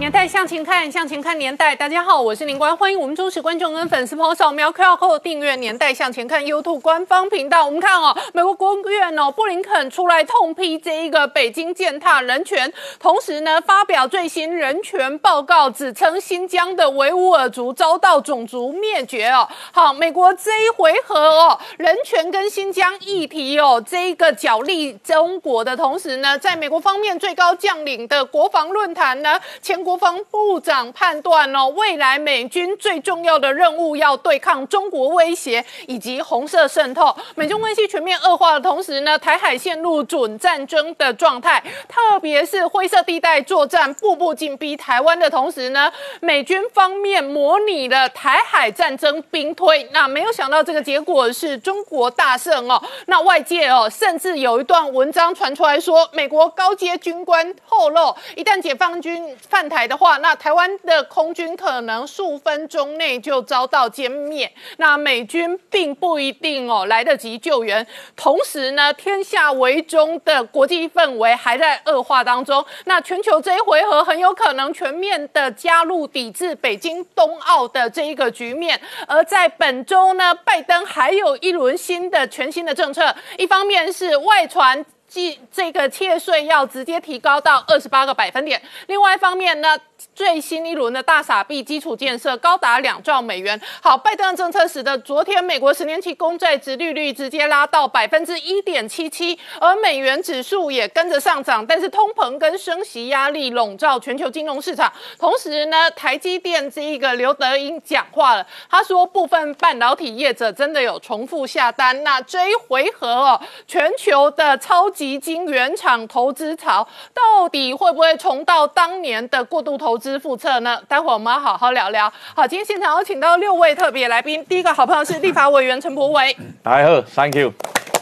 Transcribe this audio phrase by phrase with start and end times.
[0.00, 1.76] 年代向前看，向前看年代。
[1.76, 7.66] 大家好，我是林官，欢迎我们忠实观众跟粉丝朋友扫描 QR Code 订阅《年代向前看》YouTube 官方频道。
[7.66, 19.46] 我们看哦，美国国务院哦，布林肯出来痛批这一个北京践踏人权，同时呢，发表最新人权报告，指称新疆的维吾尔族遭到种族灭绝哦。
[19.70, 29.89] 好，美国这一回合哦，人权跟新疆议题哦，这一个角力中国的同时呢，在美国方面最高将领的国防论坛呢，前国。
[29.90, 37.12] 国防部长判断哦，未来美军最重要的任务要对抗中国威胁以及红色渗透。
[37.34, 49.82] 美中关系全面恶化的同时呢，台海陷入准战争的状态，特别是灰色地带作战步步紧逼台湾的同时呢，美军方面模拟了台海战争兵推。
[49.92, 52.80] 那没有想到这个结果是中国大胜哦。
[53.06, 59.79] 那外界哦，甚至有一段文章传出来说，美国高阶军官透露，一旦解放军犯台。
[59.80, 67.86] 来的话，那台湾的空军可能数分钟内就遭到歼灭，那美军并不一定哦来得及救援。
[68.14, 78.78] 同时呢，天下为中的国际氛围还在恶化当中，那全球这一回合很有可能全面的加入抵制北京冬奥的这一个局面。
[79.06, 84.84] 而在本周呢，拜登还有一轮新的全新的政策，一方面是外传。
[85.10, 88.62] 即这个切税要直接提高到二十八个百分点。
[88.86, 89.76] 另外一方面呢，
[90.14, 93.60] 最新一轮的大傻币基础建设高达两兆美元。
[93.80, 101.66] 好，拜登政策使得昨天美国十年期公债殖利率直接拉到百分之一点七七，而美元指数也跟着上涨。
[101.66, 104.92] 但是通膨跟升息压力笼罩全球金融市场。
[105.18, 112.04] 同时呢，台积电这一个刘德英讲话了，他说部分半导体业者真的有重复下单。
[112.04, 114.90] 那这一回合哦，全球的超。
[114.90, 120.80] 级金原厂投资潮到底会不会重到当年的过度投资复测呢？
[120.88, 122.12] 待会我们要好好聊聊。
[122.34, 127.52] 好，今天现场有请到六位特别来宾，第一个好朋友是立法委员陈柏伟， 大家好，Thank you。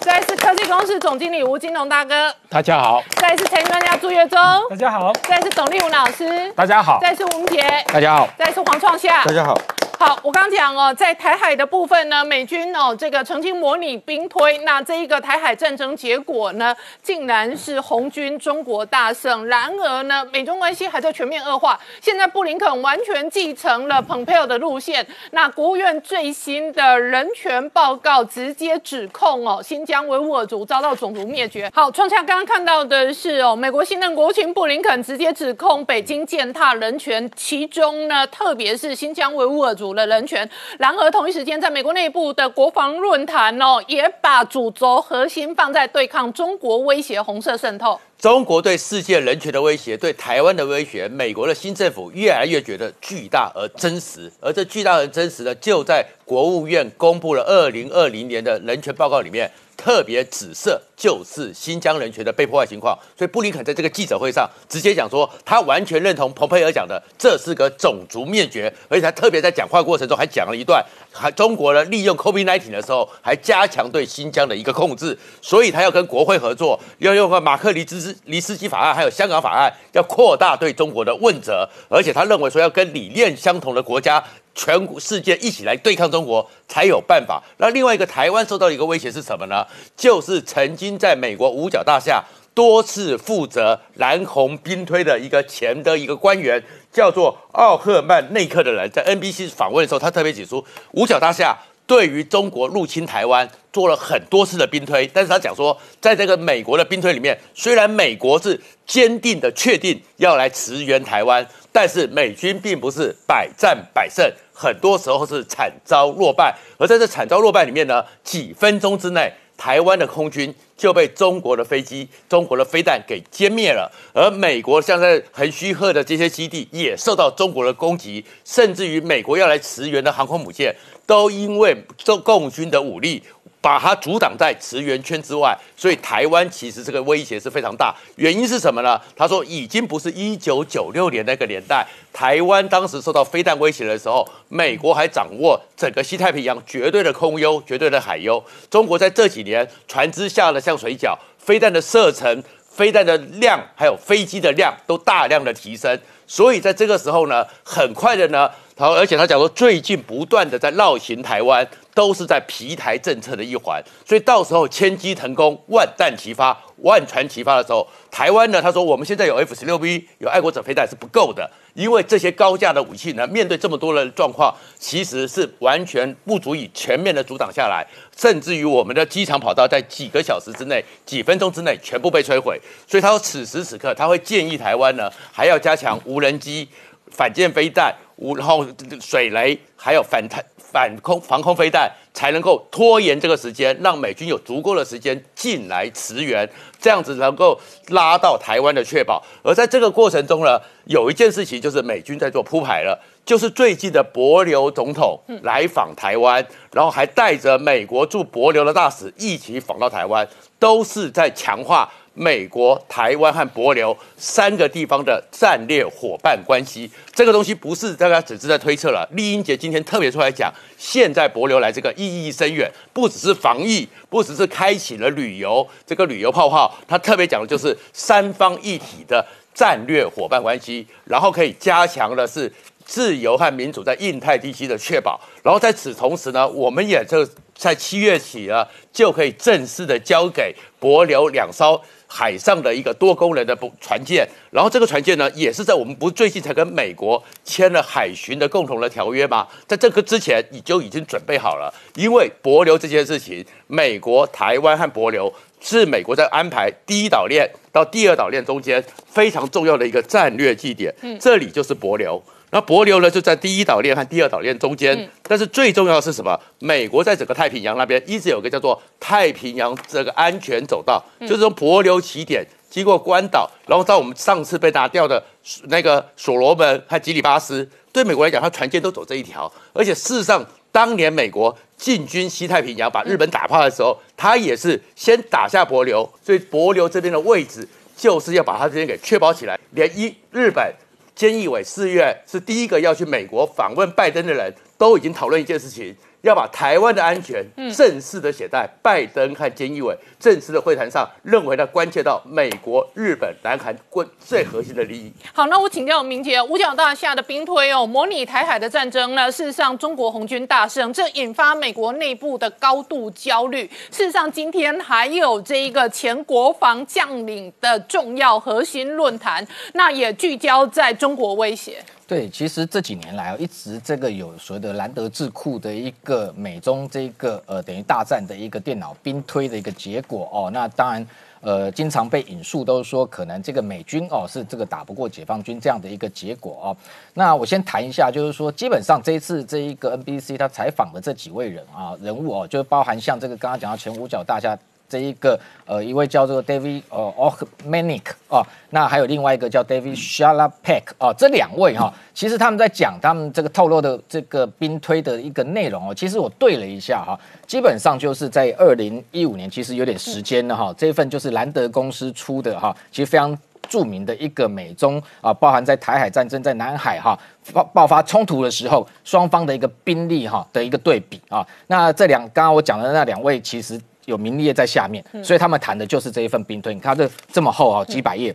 [0.01, 3.03] 再是科技公司总经理吴金龙大哥，大家好。
[3.17, 4.39] 再是财经专家朱月忠，
[4.71, 5.13] 大家好。
[5.25, 6.99] 再是董立武老师，大家好。
[7.01, 7.63] 再是吴杰，
[7.93, 8.29] 大家好。
[8.39, 9.59] 再是黄创夏，大家好。
[9.99, 16.73] 好，我刚讲哦，在台海的部分呢，美军哦这个曾经模拟兵推，那这一个台海战争结果呢，
[17.03, 19.45] 竟然是红军中国大胜。
[19.47, 21.77] 然而呢，美中关系还在全面恶化。
[22.01, 31.69] 现在布林肯完全继承了蓬佩奥的路线，那国务院最新的人权报告直接指控哦，新疆维吾尔族遭到种族灭绝。
[31.75, 39.88] 好，创下刚刚看到的是哦，美国新任国务卿布林肯直接指控北京践踏人权，其中呢，特别是新疆维吾尔族。
[39.95, 47.99] 的人权，然而同一时间，在美国内部的国防论坛哦，也把主轴核心放在对抗中国威胁、红色渗透。
[48.19, 54.31] 中国对世界人权的威胁，对台湾的威胁，美国的新政府越来越觉得巨大而真实。
[54.41, 59.51] 而这巨大而真实的，就在国务院公布了二零二零年的人权报告里面。
[59.79, 84.23] 特别紫色就是新疆人权的被破坏情况，所以布林肯在这个记者会上直接讲说，他完全认同蓬佩尔讲的，这是个种族灭绝，而且他特别在讲话过程中还讲了一段，还中国呢利用 COVID-19 的时候还加强对新疆的一个控制，所以他要跟国会合作，要用个马克尼兹尼斯基法案，还有香港法案，要扩大对中国的问责，而且他认为说要跟理念相同的国家。
[84.59, 87.41] 全世界一起来对抗中国才有办法。
[87.59, 89.65] 那另外一个台湾受到一个威胁是什么呢？
[89.97, 96.61] 就是曾经在美国五角大厦多次负责蓝红兵推的一个前的一个官员，
[96.93, 114.29] 叫做奥赫曼内克的人，在 NBC 访问的时候，他特别指出五角大厦对于中国入侵台湾做了很多次的兵推，但是他讲说，在这个美国的兵推里面，虽然美国是坚定的确定要来驰援台湾，但是美军并不是百战百胜。
[114.61, 130.75] 很多时候是惨遭落败，而在这惨遭落败里面呢，几分钟之内，台湾的空军就被中国的飞机、中国的飞弹给歼灭了，而美国像在横须贺的这些基地也受到中国的攻击，甚至于美国要来驰援的航空母舰，
[131.07, 133.23] 都因为中共军的武力。
[133.61, 137.95] 把它阻挡在驰援圈之外，所以台湾其实这个威胁是非常大。
[138.17, 139.01] 原因是什么呢？
[139.17, 148.43] 他说已经不是一九九六年那个年代，台湾当时受到飞弹威胁的时候，美国还掌握整个西太平洋绝对的空优、绝对的海优。
[148.71, 152.43] 中国在这几年船只下了像水饺，飞弹的射程。
[152.71, 155.99] 飞弹的量还有飞机的量都大量的提升。
[156.29, 161.67] 所以在这个时候呢，很快的呢，他而且他讲说，最近不断的在绕行台湾，
[161.99, 163.83] 都是在皮台政策的一环。
[164.07, 177.85] 所以到时候千机腾空，万弹齐发，万船齐发的时候，台湾呢，他说我们现在有 F 十六 B，有爱国者飞弹是不够的，因为这些高价的武器呢，面对这么多的状况，其实是完全不足以全面的阻挡下来，
[178.17, 182.61] 甚至于我们的机场跑道在几个小时之内、几分钟之内全部被摧毁。
[182.87, 186.69] 所以他说，此时此刻他会建议台湾呢，还要加强无人机、
[187.11, 188.65] 反舰飞弹、无然后
[189.01, 190.45] 水雷，还有反弹。
[190.71, 196.49] 反空防空飞弹才能够拖延这个时间，让美军有足够的时间进来驰援，
[196.79, 199.25] 这样子能够拉到台湾的确保。
[199.43, 210.29] 而在这个过程中呢，有一件事情就是美军在做铺排了，就是最近的博流总统来访台湾，然后还带着美国驻博流的大使一起访到台湾，
[210.59, 211.91] 都是在强化。
[212.19, 219.09] 美国、台湾和博流三个地方的战略伙伴关系，这个东西不是大家只是在推测了。
[219.13, 229.25] 厉英杰今天特别出来讲，现在博流来这个意义深远，不只是防疫，不只是开启了旅游这个旅游泡泡，他特别讲的就是三方一体的
[229.55, 232.53] 战略伙伴关系，然后可以加强的是
[232.85, 235.21] 自由和民主在印太地区的确保。
[235.45, 237.25] 然后在此同时呢，我们也就
[237.55, 241.81] 在七月起呢，就可以正式的交给博流两艘。
[242.11, 249.47] 海上的一个多功能的船舰，然后这个船舰呢，也是在我们不最近才跟美国签了海巡的共同的条约吗？
[249.67, 262.23] 在这个之前，你就已经准备好了，因为博流这件事情，美国、台湾和博流是美国在安排第一岛链到第二岛链中间非常重要的一个战略据点，这里就是博流。
[262.51, 265.09] 那帛琉呢，就在第一岛链和第二岛链中间。
[265.23, 266.39] 但是最重要的是什么？
[266.61, 275.23] 美国在整个太平洋那边一直有个叫做太平洋这个安全走道，就是从帛琉起点，经过关岛，然后到我们上次被拿掉的
[275.65, 277.69] 那个所罗门和吉里巴斯。
[277.93, 279.53] 对美国来讲，它船舰都走这一条。
[279.75, 289.61] 而且事实上，当年美国进军西太平洋，把日本打趴的时候，它也是先打下帛琉，所以帛琉这边的位置就是要把它这边给确保起来。
[289.73, 290.73] 连一日本。
[291.19, 295.93] 菅义伟四月是第一个要去美国访问拜登的人，都已经讨论一件事情。
[296.23, 305.13] 要把台湾的安全正式的写在拜登和菅义伟正式的会谈上，认为呢关切到美国、日本、南韩关最核心的利益。
[305.33, 309.31] 好，那我请教明杰，五角大厦的兵推哦，模拟台海的战争呢？
[309.31, 313.65] 事实上，中国红军大胜，这引发美国内部的高度焦虑。
[313.91, 321.83] 事实上，今天还有这一个前国防将领的重要核心论坛，那也聚焦在中国威胁。
[322.07, 331.07] 对，其实这几年来啊一直这个有所谓的兰德智库的一个美中这个呃等于大战的一个电脑兵推的一个结果哦，那当然
[331.41, 336.77] 呃经常被引述都是说可能这个美军哦是这个打不过解放军这样的一个结果哦。
[337.15, 344.59] 那我先谈一下，就是说基本上这一次这一个 NBC 他采访的这几位人啊人物哦，就包含像这个刚刚讲到前五角大厦。
[344.89, 363.37] 这一个呃，一位叫做 David 呃 Ochmanik 哦，那还有另外一个叫 David Shalapek 哦，这两位哈，其实他们在讲他们这个透露的这个兵推的一个内容哦，其实我对了一下哈，基本上就是在二零一五年，其实有点时间了哈，这份就是兰德公司出的哈，其实非常
[363.69, 367.19] 著名的一个美中啊，包含在台海战争在南海哈
[367.53, 373.79] 爆爆发冲突的时候，双方的一个兵力哈的一个对比啊，那这两刚刚我讲的那两位其实。
[374.09, 376.75] 有名列在下面，所以他们谈的就是这一份兵推。
[376.75, 378.35] 你看这这么厚啊，几百页。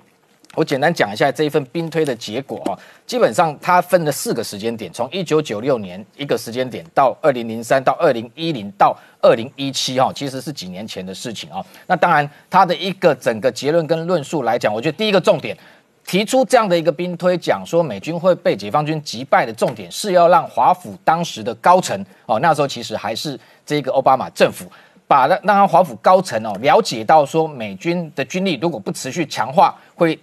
[0.56, 2.78] 我简单讲一下这一份兵推的结果啊。
[3.08, 11.66] 基本上它分了四个时间点，从一九九六年一个时间点到二零零三到二零一零到二零一七哈，其实是几年前的事情啊。
[11.88, 15.58] 那当然，它的一个整个结论跟论述来讲，我觉得第一个重点
[16.06, 24.72] 提出这样的一个兵推，讲说美军会被解放军击败的重点是要让华府当时的高层哦，那时候其实还是这个奥巴马政府。
[25.14, 30.18] 把让让华府高层哦了解到说美军的军力如果不持续强化，会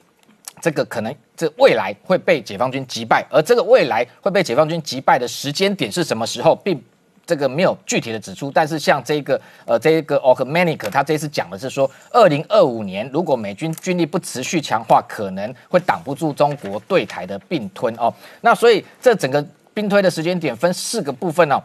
[0.61, 6.83] 这个可能这未来会被解放军击败，而这个未来会被解放军击败的时间点是什么时候，并
[7.25, 8.51] 这个没有具体的指出。
[8.51, 18.13] 但是像这个呃这一个 o m a n i k 他这次讲的是说，二零二五年如果美军军力不持续强化，可能会挡不住中国对台的并吞哦。
[18.41, 21.63] 那所以这整个并推的时间点分四个部分哦。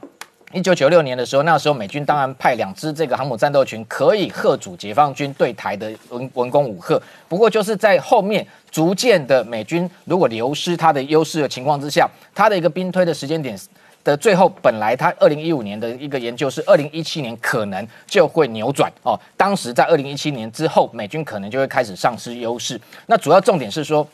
[0.55, 6.97] 一九九六年的时候，那时候美军当然派两支这个航母战斗群，可以贺阻解放军对台的文文攻武赫。
[7.27, 13.59] 不过就是在后面逐渐的美军如果流失它的优势的情况之下，它的一个兵推的时间点，
[14.05, 19.19] 的最后，本来他二零一五年的一个研究是二零一七年可能就会扭转哦。
[19.35, 22.79] 当时在二零一七年之后，美军可能就会开始丧失优势。
[23.07, 24.07] 那主要重点是说，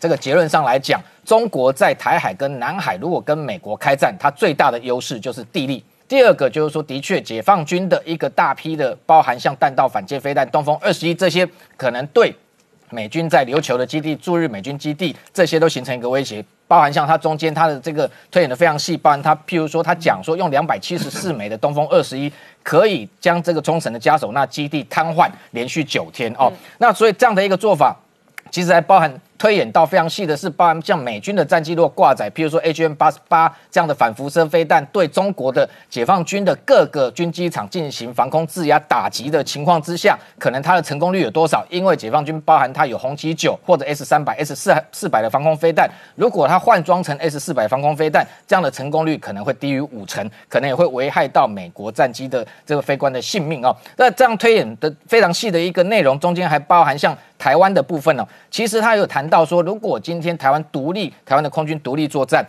[0.00, 5.82] 这个结论上来讲，中国在台海跟南海如果跟美国开战，它最大的优势就是地利。
[6.08, 12.34] 第二个就是说，的确，解放军的一个大批的，包含像弹道反舰飞弹、东风二十一这些，可能对
[12.90, 16.44] 美军在琉球的基地、驻日美军基地这些都形成一个威胁。
[16.68, 22.30] 包含像它中间它的这个推演的非常细，包含它譬如说，它讲说用两百七十四枚的东风二十一，
[22.62, 26.52] 可以将这个冲绳的加手纳基地瘫痪连续九天哦。
[26.78, 27.96] 那所以这样的一个做法，
[28.50, 29.10] 其实还包含。
[29.42, 41.66] 推演到非常细的是，包含像美军的战机如果挂载，譬如说 H M 八十八这样的反辐射飞弹，对中国的解放军的各个军机场进行防空制压打击的情况之下，可能它的成功率有多少？
[41.68, 53.76] 因为解放军包含它有红旗九或者 S 三百、S 四四百的防空飞弹，如果它换装成 S 四百防空飞弹，这样的成功率可能会低于五成，可能也会危害到美国战机的这个飞官的性命哦。
[53.96, 59.28] 那这样推演的非常细的一个内容，中间还包含像台湾的部分呢，其实他有谈。
[59.28, 62.46] 到说，如果今天台湾独立，台湾的空军独立作战，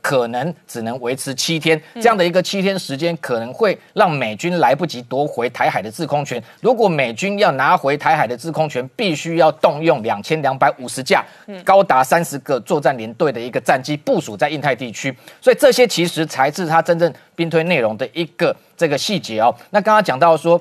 [0.00, 6.42] 可能只能维持七天，这样的一个七天时间，可能会让美军来不及夺回台海的制空权。
[6.62, 11.22] 如果美军要拿回台海的制空权，必须要动用两千两百五十架，
[11.62, 15.14] 高达三十个作战连队的一个战机部署在印太地区。
[15.40, 19.54] 所以这些其实才是他真正兵推内容的一个这个细节哦。
[19.70, 20.60] 那刚刚讲到说。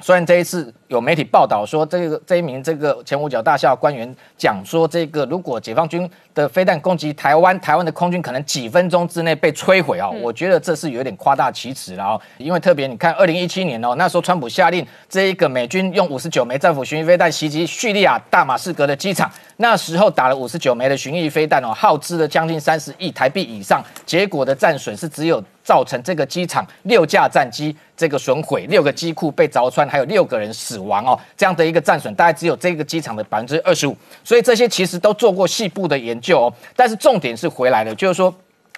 [0.00, 12.20] 虽然这一次有媒体报道说，这个这一名这个前五角大校官员讲说，这个如果解放军的飞弹攻击台湾，台湾的空军可能几分钟之内被摧毁啊，我觉得这是有点夸大其词了啊。
[12.36, 25.42] 因为特别你看，二零一七年哦，那时候川普下令这一个美军用五十九枚战斧巡弋飞弹袭击叙利亚大马士革的机场，那时候打了五十九枚的巡弋飞弹哦，耗资了将近三十亿台币以上，结果的战损是只有。
[25.66, 33.96] 造成这个机场六架战机这个损毁，六个机库被凿穿，还有六个人死亡哦，这样的一个战损，大概只有这个机场的百分之二十五。
[34.22, 38.32] 所以这些其实都做过细部的研究哦，但是重点是回来了，就是说。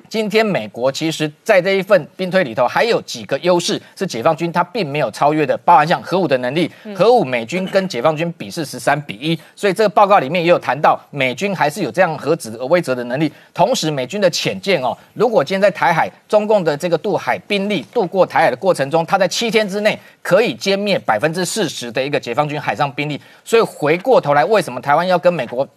[0.08, 13.32] 今天美国其实在这一份兵推里头还有几个优势是解放军它并没有超越的，包含像核武的能力，核武美军跟解放军比是十三比一，所以这个报告里面也有谈到美军还是有这样核子而威慑的能力。
[13.52, 23.20] 同时美军的潜舰哦，如果今天在台海中共的这个渡海兵力渡过台海的过程中，它在七天之内可以歼灭百分之四十的一个解放军海上兵力。
[23.44, 25.68] 所以回过头来，为什么台湾要跟美国？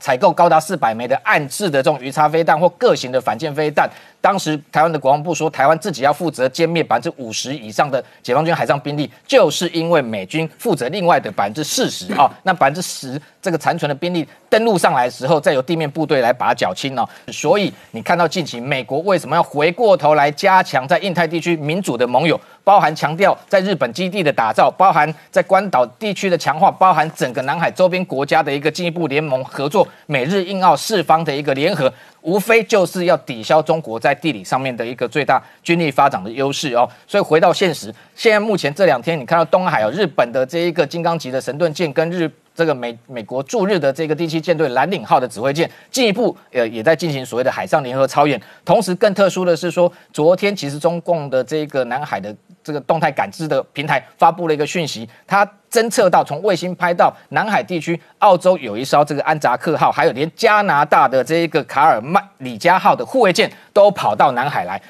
[0.00, 3.88] 采购高达四百枚的暗制的这种鱼叉飞弹或各型的反舰飞弹，
[4.20, 17.06] 当时台湾的国防部说，台湾自己要负责歼灭百分之五十以上的解放军海上兵力，就是因为美军负责另外的百分之四十啊， 那百分之十这个残存的兵力登陆上来的时候，再由地面部队来把它缴清哦。
[17.28, 22.40] 所以你看到近期美国为什么要回过头来加强在印太地区民主的盟友？
[22.70, 36.88] 包含强调在日本基地的打造，包含在关岛地区的强化，包含整个南海周边国家的一个进一步联盟合作，美日印澳四方的一个联合，无非就是要抵消中国在地理上面的一个最大军力发展的优势哦。
[37.08, 42.30] 所以回到现实，现在目前这两天你看到东海有日本的这一个金刚级的神盾舰跟日。
[42.52, 64.80] 这个美美国驻日的这个第七舰队蓝领号的指挥舰进一步呃也在进行所谓的海上联合操演，同时更特殊的是说，昨天其实中共的这个南海的这个动态感知的平台发布了一个讯息，它侦测到从卫星拍到南海地区，澳洲有一艘这个安扎克号，还有连加拿大的这一个卡尔曼里加号的护卫舰都跑到南海来。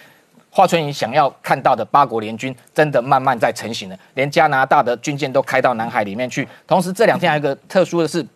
[0.51, 6.49] 华春莹想要看到的八国联军，真的慢慢在成型了，连加拿大的军舰都开到南海里面去。
[6.67, 8.27] 同时，这两天还有一个特殊的是。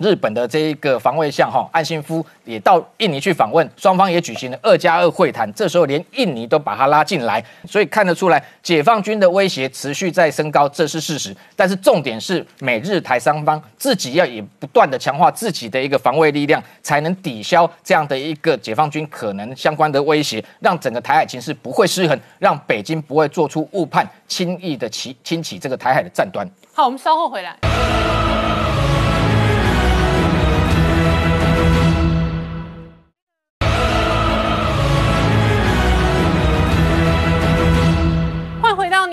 [0.00, 5.50] 日本的这一个防卫相哈岸信夫也到印尼去访问，双方也举行了二加二会谈。
[5.52, 11.36] 这时候连印尼都把他拉进来，所以看得出来解放军的威胁持续在升高，这是事实。
[11.54, 26.48] 但是重点是美日台双方自己要也不断的强化自己的一个防卫力量，才能抵消这样的一个解放军可能相关的威胁，让整个台海情势不会失衡，让北京不会做出误判，轻易的起轻启这个台海的战端。
[26.72, 27.54] 好，我们稍后回来。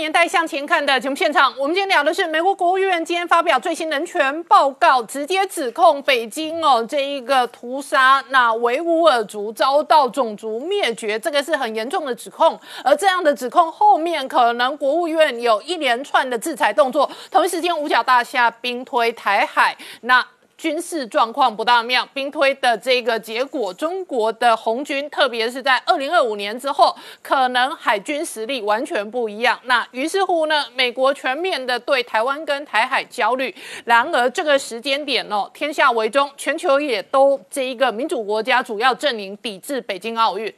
[0.08, 12.58] 年代向前看的节目现场，我们今天聊的是美国国务院今天发表最新人权报告，直接指控北京哦这一个屠杀那维吾尔族遭到种族灭绝，这个是很严重的指控。
[12.86, 20.26] 而这样的指控后面可能国务院有一连串的制裁动作，同一时间五角大厦兵推台海那。
[20.58, 29.60] 军事状况不大妙，兵推的这个结果，中国的红军，特别是在二零二五年之后，可能海军实力完全不一样。
[29.66, 33.54] 那于是乎呢，美国全面的对台湾跟台海焦虑。
[33.86, 40.52] 然而这个时间点哦，天下为中，全球也都这一个民主国家主要阵营抵制北京奥运。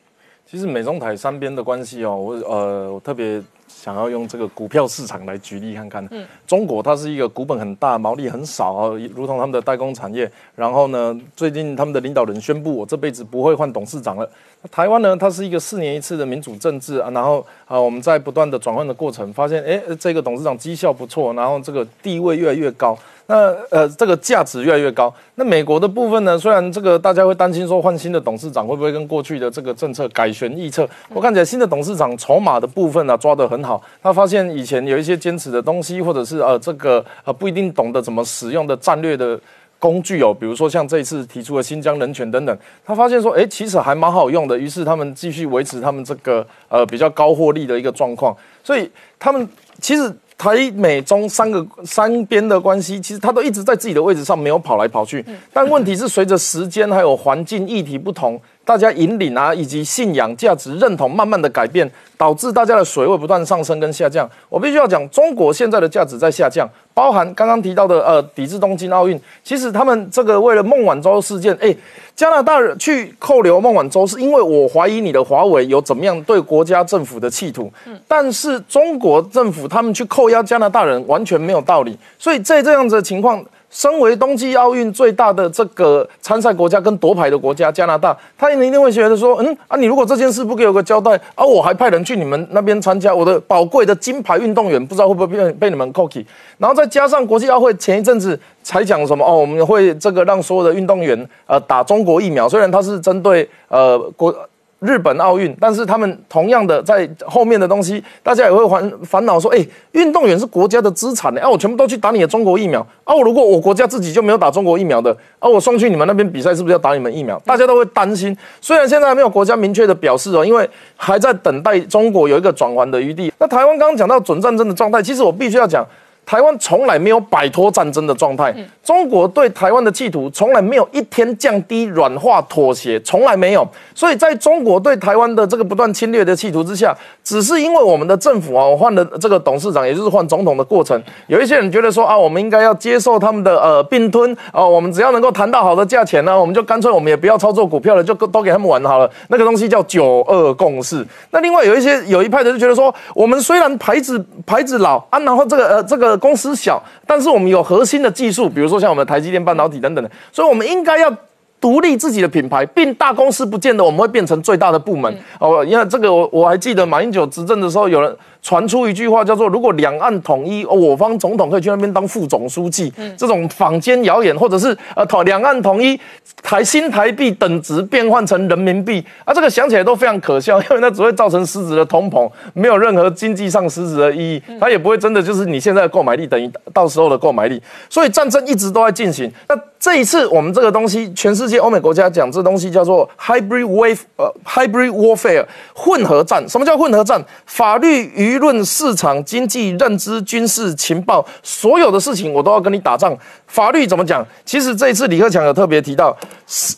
[0.46, 3.44] 其实美中台三边的关系哦，我呃我特别。
[3.82, 10.30] 想要用这个股票市场来举例看看，嗯，中国它是一个股本很大、毛利很少啊，如同他们的代工产业。
[10.54, 14.30] 然后呢，最近他们的领导人宣布，我这辈子不会换董事长了。
[14.72, 22.98] 台湾呢，它是一个四年一次的民主政治啊，然后啊，我们在不断的转换的过程，发现哎，这个董事长绩效不错，然后这个地位越来越高。
[23.28, 25.14] 那呃，这个价值越来越高。
[25.36, 26.36] 那美国的部分呢？
[26.36, 33.80] 虽然这个大家会担心说换新的董事长会不会跟过去的这个政策改弦易辙，我看起来新的董事长筹码的部分呢抓得很好。
[34.02, 39.40] 他发现以前有一些坚持的东西，或者是呃这个呃不一定懂得怎么使用的战略的
[39.80, 42.56] 工具哦，比如说像这一次提出的新疆人权等等，
[42.86, 44.56] 他发现说哎其实还蛮好用的。
[44.56, 48.36] 于是他们继续维持他们这个呃比较高获利的一个状况。
[48.64, 49.50] 所以他们
[49.82, 50.14] 其实。
[50.40, 55.22] 台美中三个三边的关系，其实他都一直在自己的位置上，没有跑来跑去。
[55.52, 58.40] 但问题是，随着时间还有环境议题不同。
[58.70, 64.30] 大家引领啊，以及信仰、价值认同慢慢的改变，导致大家的水位不断上升跟下降。
[64.48, 69.20] 我必须要讲，中国现在的价值在下降，包含刚刚提到的呃，抵制东京奥运。
[69.44, 71.76] 其实他们这个为了孟晚舟事件，哎，
[72.16, 77.74] 加拿大人去扣留孟晚舟，是因为我怀疑你的华为有怎么样对国家政府的企图。
[77.88, 81.98] 嗯，但是中国政府他们去扣押加拿大人完全没有道理。
[82.20, 83.44] 所以在这样子的情况。
[83.70, 96.26] 身为冬季奥运最大的这个参赛国家跟夺牌的国家加拿大，他一定会觉得说，嗯啊，你如果这件事不给我个交代，啊，我还派人去你们那边参加，我的宝贵的金牌运动员不知道会不会被被你们 cookie，
[96.58, 104.34] 然后再加上国际奥会前一阵子才讲什么哦，我们会这个让所有的运动员呃打中国疫苗，虽然他是针对呃国。
[104.80, 117.38] 日本奥运，但是他们同样的在后面的东西，大家也会烦烦恼说，哎，运动员是国家的资产呢，啊，我全部都去打你的中国疫苗，啊，我如果我国家自己就没有打中国疫苗的，啊，我送去你们那边比赛是不是要打你们疫苗？
[117.46, 118.36] 大家都会担心。
[118.62, 123.32] 虽然现在还没有国家明确的表示哦，因为还在等待中国有一个转圜的余地。
[123.38, 125.86] 那台湾刚刚讲到准战争的状态，其实我必须要讲。
[126.30, 133.68] 台湾从来没有摆脱战争的状态，中国对台湾的企图从来没有一天降低、软化、妥协，从来没有。
[133.96, 149.10] 所以，在中国对台湾的这个不断侵略的企图之下，只是因为我们的政府啊，我换了这个董事长，也就是换总统的过程，有一些人觉得说啊，我们应该要接受他们的呃并吞啊，我们只要能够谈到好的价钱呢，我们就干脆我们也不要操作股票了，就都给他们玩好了。
[149.30, 151.04] 那个东西叫九二共识。
[151.32, 156.19] 那另外有一些有一派的就觉得说，我们虽然牌子牌子老啊，然后这个呃这个。
[156.20, 161.12] 公司小，但是我们有核心的技术，比如说像我们的台积电半导体等等的，所以我们应该要
[161.60, 165.66] 独立自己的品牌，并大公司不见得我们会变成最大的部门哦。
[165.66, 168.16] 因为这个我我还记得马英九执政的时候，有人。
[168.42, 176.00] 传出一句话叫做：“如果两岸统一，我方总统可以去那边当副总书记。”嗯这种坊间谣言，或者是呃，统两岸统一，
[176.42, 187.62] 台新台币等值变换成人民币啊，这个想起来都非常可笑，因为那只会造成实质的通膨，没有任何经济上实质的意义，它也不会真的就是你现在的购买力等于到时候的购买力。
[187.90, 189.30] 所以战争一直都在进行。
[189.50, 196.48] 那这一次我们这个东西，全世界欧美国家讲这东西叫做 hybrid wave，呃，hybrid warfare，混合战。
[196.48, 197.22] 什么叫混合战？
[197.46, 203.18] 法律与舆论、市场、经济、认知、军事、情报，所有的事情我都要跟你打仗。
[203.48, 204.24] 法律怎么讲？
[204.46, 206.16] 其实这一次李克强有特别提到，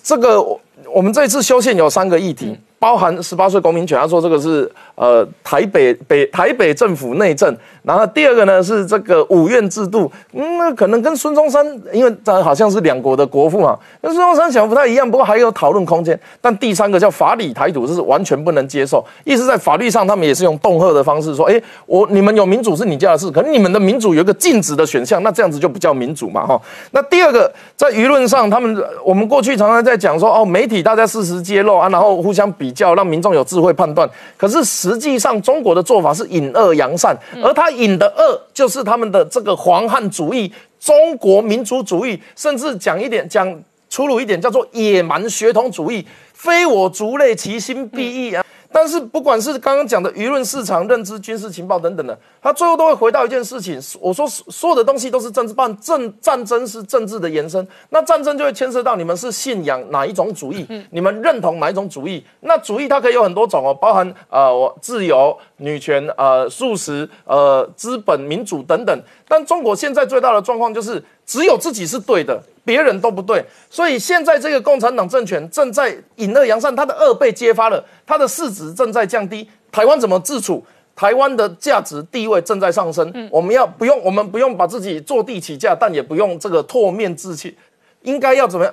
[0.02, 0.42] 这个
[0.94, 2.58] 我们这一次修宪有三个议题。
[2.82, 11.64] 包含十八岁公民权，他说这个是呃台北北台北政府内政，然后第二个呢是这个五院制度，那可能跟孙中山，
[11.94, 16.20] 因为这好像是两国的国父嘛，跟孙中山想不太一样，不过还有讨论空间。
[16.42, 26.60] 但第三个叫法理台独，这是完全不能接受，意思在法律上他们也是用恫吓的方式说，哎，我你们有民主是你家的事，可能你们的民主有一个禁止的选项，那这样子就不叫民主嘛，哈。
[26.90, 32.71] 那第二个在舆论上，他们我们过去常常在讲说，哦，媒体大家事实揭露啊，然后互相比。
[32.72, 48.44] 较让民众有智慧判断，可是实际上中国的做法是引恶扬善，而他引的恶就是他们的这个黄汉主义、中国民族主义，甚至讲一点讲粗鲁一点，叫做野蛮血统主义，非我族类，其心必异啊。
[48.74, 53.80] 但是不管是刚刚讲的舆论市场、认知、军事情报等等的，它最后都会回到一件事情。
[54.00, 57.66] 我说所有的东西都是政治，办政战争是政治的延伸。
[57.90, 62.26] 那战争就会牵涉到你们是信仰哪一种主义，嗯你们认同哪一种主义。
[62.40, 69.04] 那主义它可以有很多种哦，包含呃我自由、女权、呃素食、呃资本、民主等等。
[69.28, 71.04] 但中国现在最大的状况就是。
[71.24, 73.46] 只有自己是对的，别人都不对。
[73.70, 79.48] 所以现在这个共产党政权正在引恶扬善，它的恶被揭发了，它的市值正在降低。
[79.72, 80.62] 台湾怎么自处？
[81.02, 83.12] 台湾的价值地位正在上升。
[83.32, 87.58] 我们要不用，我们不用把自己坐地起价，但也不用这个唾面自弃，
[88.04, 88.72] 应该要怎么样？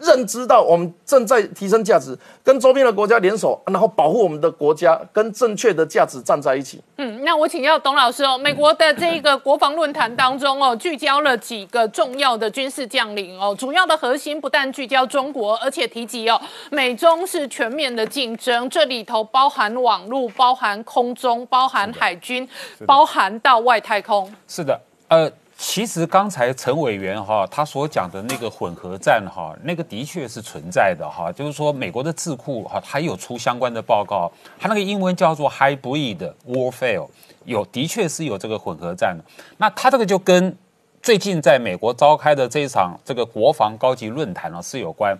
[0.00, 6.80] 认知到我们正在提升价值，跟周边的国家联手，然后保护我们的国家，跟正确的价值站在一起。
[6.96, 16.40] 嗯，那我请教董老师哦，美国的这个国防论坛当中哦，聚焦了几个重要的军事将领哦，主要的核心不但聚焦中国，而且提及哦，
[16.70, 22.48] 美中是全面的竞争，这里头包含网络，包含空中，包含海军，
[22.86, 24.32] 包含到外太空。
[24.48, 25.30] 是的，呃。
[25.62, 37.06] 其实刚才陈委员哈他所讲的那个混合战哈，那个的确是存在的哈，就是说美国的智库哈，它有出相关的报告，它那个英文叫做 hybrid warfare，
[37.44, 39.14] 有的确是有这个混合战。
[39.58, 40.56] 那它这个就跟
[41.02, 45.14] 最近在美国召开的这一场这个国防高级论坛呢是有关。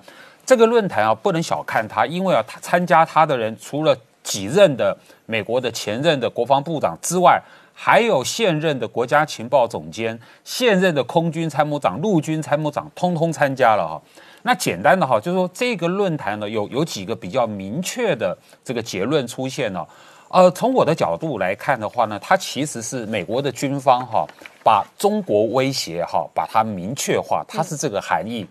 [0.47, 7.39] 这个论坛啊不能小看它，因为啊他参加它的人除了几任的美国的前任的国防部长之外。
[7.83, 14.03] 还有现任的国家情报总监、现任的空军参谋长、陆军参谋长，通通参加了哈。
[14.43, 19.89] 那简单的哈，就是说这个论坛呢，有有几个比较明确的这个结论出现了。
[20.29, 24.27] 呃，从我的角度来看的话呢，它其实是美国的军方哈，
[24.63, 28.47] 把中国威胁哈，把它明确化，它是这个含义。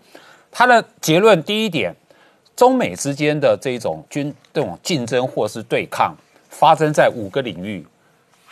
[0.50, 1.94] 它的结论第一点，
[2.56, 6.12] 中美之间的这种军这种竞争或是对抗，
[6.48, 7.86] 发生在五个领域。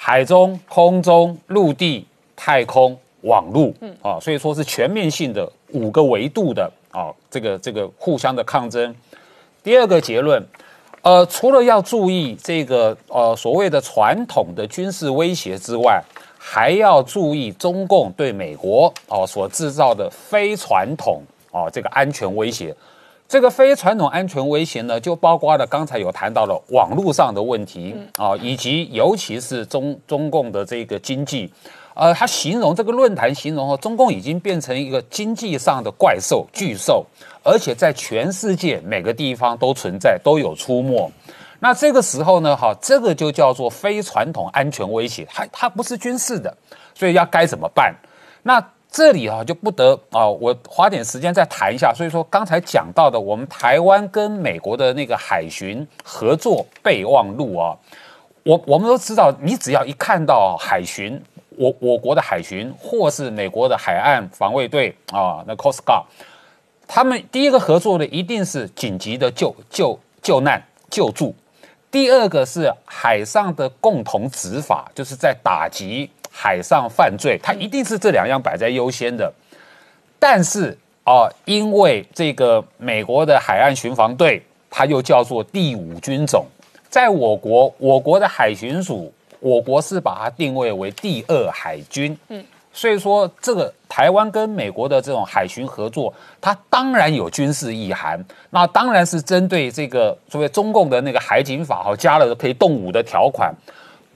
[0.00, 2.06] 海中、空中、陆地、
[2.36, 8.94] 太空、网络，嗯啊，所以说是全面性的五个维度的啊，这个这个互相的抗争。
[9.64, 10.40] 第二个结论，
[11.02, 16.00] 呃，除了要注意这个呃所谓的传统的军事威胁之外，
[16.38, 22.72] 还要注意中共对美国哦所制造的非传统哦这个安全威胁。
[23.28, 31.52] 这个非传统安全威胁呢，就包括了刚才有谈到了网络上的问题啊，以及尤其是中中共的这个经济，
[31.92, 37.04] 呃，他形容这个论坛形容哦，中共已经变成一个经济上的怪兽巨兽，
[37.44, 41.12] 而且在全世界每个地方都存在，都有出没。
[41.60, 46.56] 那这个时候呢，哈，这个就叫做非传统安全威胁，它它不是军事的，
[46.94, 47.94] 所以要该怎么办？
[48.42, 48.64] 那。
[48.90, 51.92] 这里啊就不得啊，我花点时间再谈一下。
[51.94, 57.76] 所以说刚才讲到的，我们台湾跟美国的那个海巡合作备忘录啊，
[58.44, 66.04] 我我们都知道，你只要一看到海巡，我我国的海巡或是美国的海岸防卫队啊，那 Coast Guard，
[66.86, 71.34] 他们第一个合作的一定是紧急的救救救难救助，
[71.90, 76.10] 第二个是海上的共同执法，就是在打击。
[76.40, 79.32] 海上犯罪，它一定是这两样摆在优先的。
[80.20, 86.46] 但是啊，因为这个美国的海岸巡防队，它又叫做第五军种，
[86.88, 92.16] 在我国，我国的海巡署，我国是把它定位为第二海军。
[92.28, 103.52] 嗯，所以说这个台湾跟美国的这种海巡合作，它当然有军事意涵，那当然是针对这个所谓中共的那个海警法，哈，加了可以动武的条款。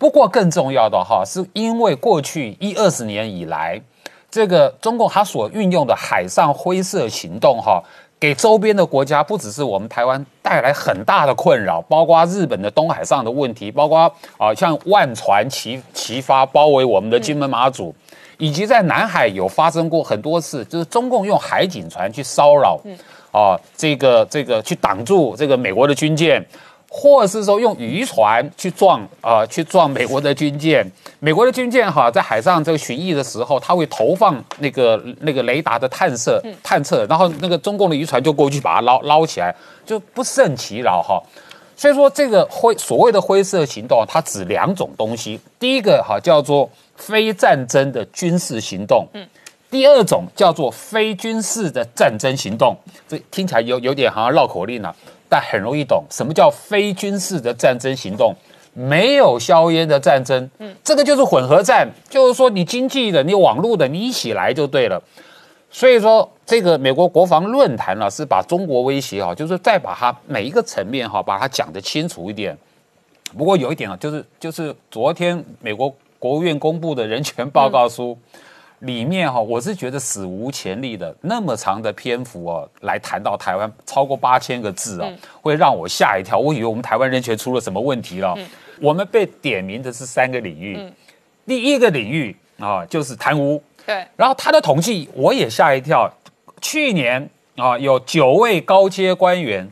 [0.03, 3.81] 不过更重要的哈，是因为过去一二十年以来，
[4.29, 7.81] 这个中共它所运用的海上灰色行动哈，
[8.19, 17.95] 给周边的国家不只是我们台湾带来很大的困扰，包括日本的东海上的问题，包括啊像万船齐齐发包围我们的金门马祖，
[18.38, 22.77] 以及在南海有发生过很多次，就是中共用海警船去骚扰，
[23.31, 26.45] 啊这个这个去挡住这个美国的军舰。
[26.94, 30.87] 或者是说用渔船去撞啊，去撞美国的军舰。
[31.20, 39.55] 美国的军舰哈，在海上这个巡弋的时候，它会投放那个那个雷达的探测探测，然后那个中共的渔船就过去把它捞捞起来，
[39.87, 41.18] 就不胜其扰哈。
[41.74, 45.40] 所以说，这个灰所谓的灰色行动，它指两种东西。
[45.59, 49.26] 第一个哈叫做非战争的军事行动，嗯，
[49.70, 52.76] 第二种叫做非军事的战争行动。
[53.09, 54.94] 这听起来有有点好像绕口令了。
[55.33, 58.35] 但很容易懂什么叫非军事的战争行动，
[58.75, 65.03] 没有硝烟的战争，嗯，这个就是混合战，就是说你经济的、你网络的，你一起来就对了。
[65.71, 72.55] 所以说，这个美国国防论坛呢，是把中国威胁啊，就是再把它每一个层面哈，把它讲得清楚一点。
[73.38, 78.18] 不过有一点啊，就是就是昨天美国国务院公布的人权报告书。
[78.83, 85.09] 里面哈，我是觉得史无前例的那么长的篇幅哦，来谈到台湾超过八千个字啊，
[85.40, 86.38] 会让我吓一跳。
[86.38, 88.37] 我以为我们台湾人权出了什么问题了。
[88.81, 90.77] 我们被点名的是三个领域，
[91.47, 96.12] 第一个领域啊就是贪污，对，然后他的统计我也吓一跳，
[96.61, 99.71] 去年啊有九位高阶官员，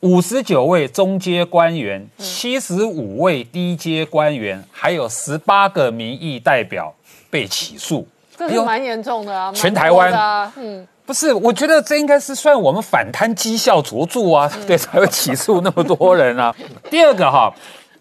[0.00, 6.94] 五十九位中阶官员，七十五位低阶官员，还有十八个民意代表
[7.28, 8.06] 被起诉。
[8.36, 10.10] 这是蛮严重的啊，蛮全台湾。
[10.10, 16.54] 的啊，嗯，不是，我觉得这应该是算我们反贪绩效卓著啊，对，才会起诉那么多人啊。
[16.90, 17.52] 第二个哈，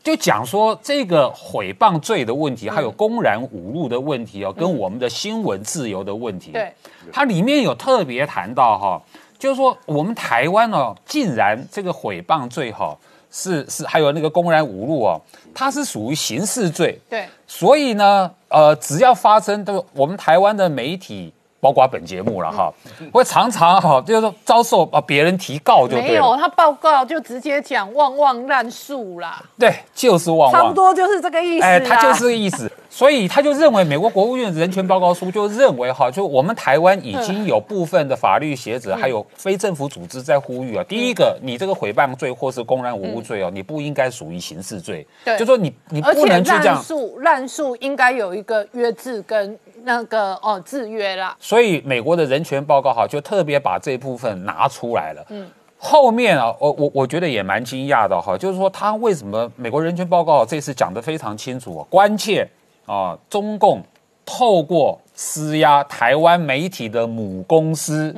[0.04, 6.52] 就讲说这个诽谤罪的问题，还有公然侮辱的问题哦，跟我们的新闻自由的问题。
[6.52, 6.74] 对，
[7.12, 9.02] 它里面有特别谈到哈，
[9.38, 12.98] 就是说我们台湾哦，竟然这个诽谤罪哈
[13.32, 15.22] 是是还有那个公然侮辱哦，
[15.54, 17.00] 它是属于刑事罪。
[17.10, 22.70] 对，所以呢，呃，只要发生都，我们台湾的媒体，包括本节目了哈，
[23.14, 30.62] 会常常哈，就是说遭受啊别人提告就没有，他报告就直接讲旺旺滥诉啦，对，就是旺旺。
[30.62, 30.74] 差不。
[30.74, 31.64] 多就是这个意思。
[31.64, 45.38] 哎，他就是这个意思， 所以他就认为美国国务院人权报告书就认为哈，就我们台湾已经有部分的法律学者还有非政府组织在呼吁啊，第一个，你这个诽谤罪或是公然侮辱罪哦，你不应该属于刑事罪，对。
[45.38, 51.36] 就说你你不能去这样，诉滥诉应该有一个约制跟那个哦制约啦。
[51.40, 55.26] 所以美国的人权报告哈，就特别把这部分拿出来了。
[55.30, 62.48] 嗯，后面啊，我我我觉得也蛮惊讶的哈，就是说他为什么美国人权报告这次讲得非常清楚啊，关切
[62.86, 63.82] 啊，中共
[64.26, 68.16] 透过施压台湾媒体的母公司，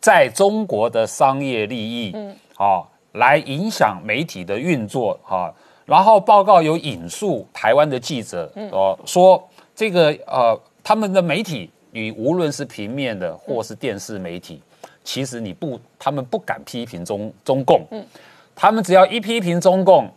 [0.00, 2.82] 在中国的商业利益，嗯，啊，
[3.12, 5.52] 来影响媒体的运作哈、
[5.84, 9.42] 然后报告有引述台湾的记者，哦、说
[9.74, 14.62] 这个呃，他们的媒体，你无论是平面的或是电视媒体，
[15.02, 17.84] 其实你不，他们不敢批评中中共，
[18.54, 20.08] 他们只要一批评中共，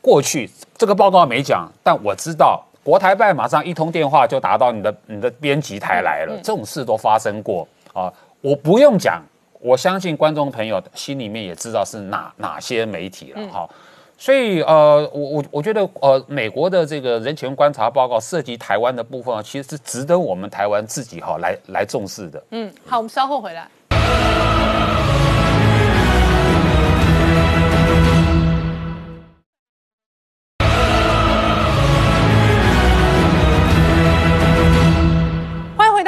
[0.00, 7.68] 过去这个报告没讲，但我知道国台办马上一通电话就打到你的你的编辑台来了，这种事都发生过。
[7.92, 8.10] 啊，
[8.40, 9.22] 我不用讲，
[9.60, 13.68] 我相信观众朋友心里面也知道是哪哪些媒体了哈。
[14.16, 22.42] 所以呃，我我我觉得呃，美国的这个人权观察报告涉及台湾的部分啊，其实是值得我们台湾自己哈来来重视的。
[22.50, 23.68] 嗯，好，我们稍后回来。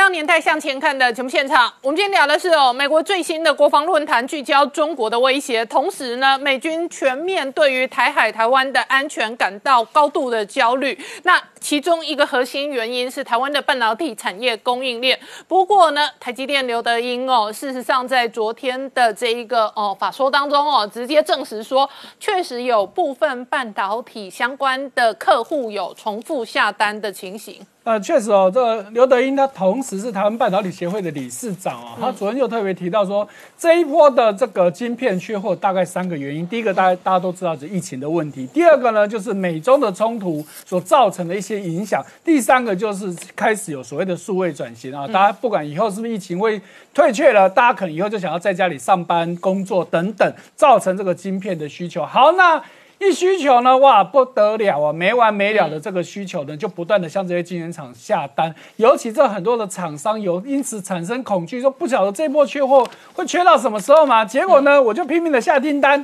[0.11, 1.73] 《年代向前看》的节目现场。
[1.83, 10.97] 我们今天聊的是哦，美国最新的国防论坛聚焦中国的威胁，同时呢，美军全面对于台海、台湾的安全感到高度的焦虑。
[11.25, 15.19] 那其中一个核心原因是台湾的半导体产业供应链。
[15.49, 21.89] 不过呢，台积电刘德英哦，事实上在昨天的这一个哦法说当中哦，直接证实说，
[22.21, 27.67] 确实有部分半导体相关的客户有重复下单的情形。
[27.87, 46.61] 呃，确实哦，这个刘德英他同时是台湾半导体协会的理事长哦，他昨天就特别提到说，这一波的这个晶片缺货大概三个原因，第一个大家大家都知道是疫情的问题，第二个呢就是美中的冲突所造成的一些影响，第三个就是开始有所谓的数位转型啊，大家不管以后是不是疫情会
[46.93, 52.05] 退却了，大家可能以后就想要在家里上班、工作等等，造成这个晶片的需求。
[52.05, 52.61] 好，那。
[52.99, 64.25] 一需求呢，哇，不得了啊，没完没了的这个需求呢，就不断的向这些晶圆厂下单，尤其这很多的厂商有因此产生恐惧，说不晓得这波缺货会缺到什么时候嘛？
[64.25, 66.03] 结果呢，我就拼命的下订单，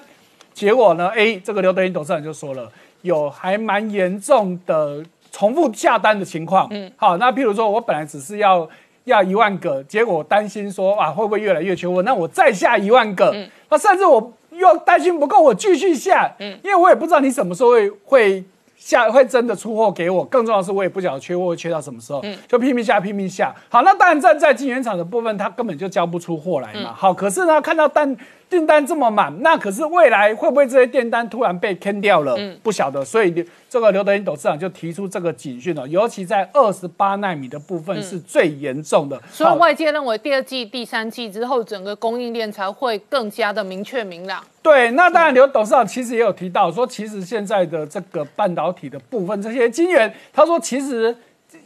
[0.52, 6.68] 结果呢，哎，这个刘德英董事长就说了，有还蛮严重的重复下单的情况。
[6.70, 8.68] 嗯，好，那譬如说我本来只是要
[9.04, 13.34] 要一万个，结果我担心说啊会不会越来越缺货，那我再下一万个，
[13.70, 18.44] 那甚至我又担心不够，我继续下，嗯，因为我也不知道你什么时候会会
[18.76, 23.54] 下会真的出货给我，更重要的是我也不晓得缺货会缺到什么时候，就拼命下拼命下。
[23.68, 26.92] 好，那当然站在晶圆厂的部分，它根本就交不出货来嘛。
[26.92, 28.16] 好，可是呢，看到单
[28.52, 32.34] 订单这么满，那可是未来会不会这些订单突然被坑掉了？
[32.36, 33.02] 嗯不晓得。
[33.02, 33.32] 所以
[33.66, 39.18] 这个刘德英董事长就提出这个警讯了，尤其在二十八纳米的部分是最严重的。
[39.30, 44.44] 所以外界认为第二季、第三季之后，整个供应链才会更加的明确明朗。
[44.62, 51.16] 对，那当然，刘董事长其实也有提到说，其实现在的这个半导体的部分，这些晶圆，他说其实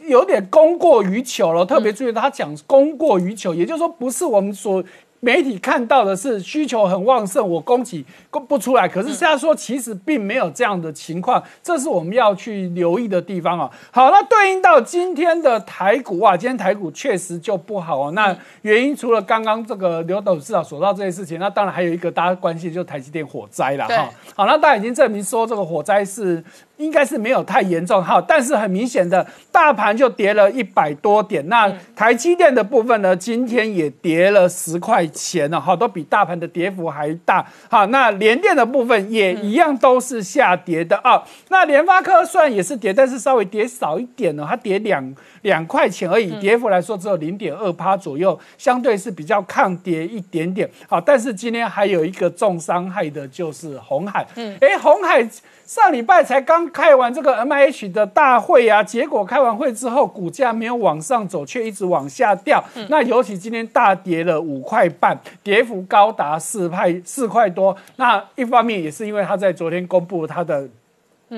[0.07, 1.65] 有点供过于求了。
[1.65, 4.83] 特别注意，他讲供过于求，也就是说，不是我们所
[5.19, 8.87] 媒体看到的是需求很旺盛，我供给供不出来。
[8.87, 13.69] 可是现在说其实并没有这样的情况，这是我们要去留意的地方啊。
[13.91, 18.11] 好，那对应到今天的台股啊，今天台股确实就不好哦。
[18.11, 24.09] 那原因除了刚刚这个刘董事长所到这些事情，那当然还有一个大家关心就是台积电火灾了哈。
[24.35, 26.43] 好，那大家已经证明说这个火灾是。
[26.77, 31.47] 应该是没有太严重哈，但是很明显的，大盘就跌了一百多点。
[31.49, 37.45] 那台积电的部分呢，今天也跌了十块钱了哈，都比大盘的跌幅还大。
[37.69, 41.23] 好，那联电的部分也一样都是下跌的啊。
[41.49, 50.69] 那联发科虽然也是跌，但是稍微跌少一点呢，它跌两两块钱而已，跌幅来说只有零点二趴左右，相对是比较抗跌一点点。
[50.87, 54.25] 好，但是今天还有一个重伤害的就是红海。
[54.35, 55.27] 嗯，哎，红海。
[55.67, 62.63] 上礼拜才刚开完这个 M H 的大会啊，结果开完会之后，股价没有往上走，却一直往下掉。
[62.87, 67.75] 那尤其今天大跌了五块半，跌幅高达四块四块多。
[67.97, 70.65] 那一方面也是因为他在昨天公布他的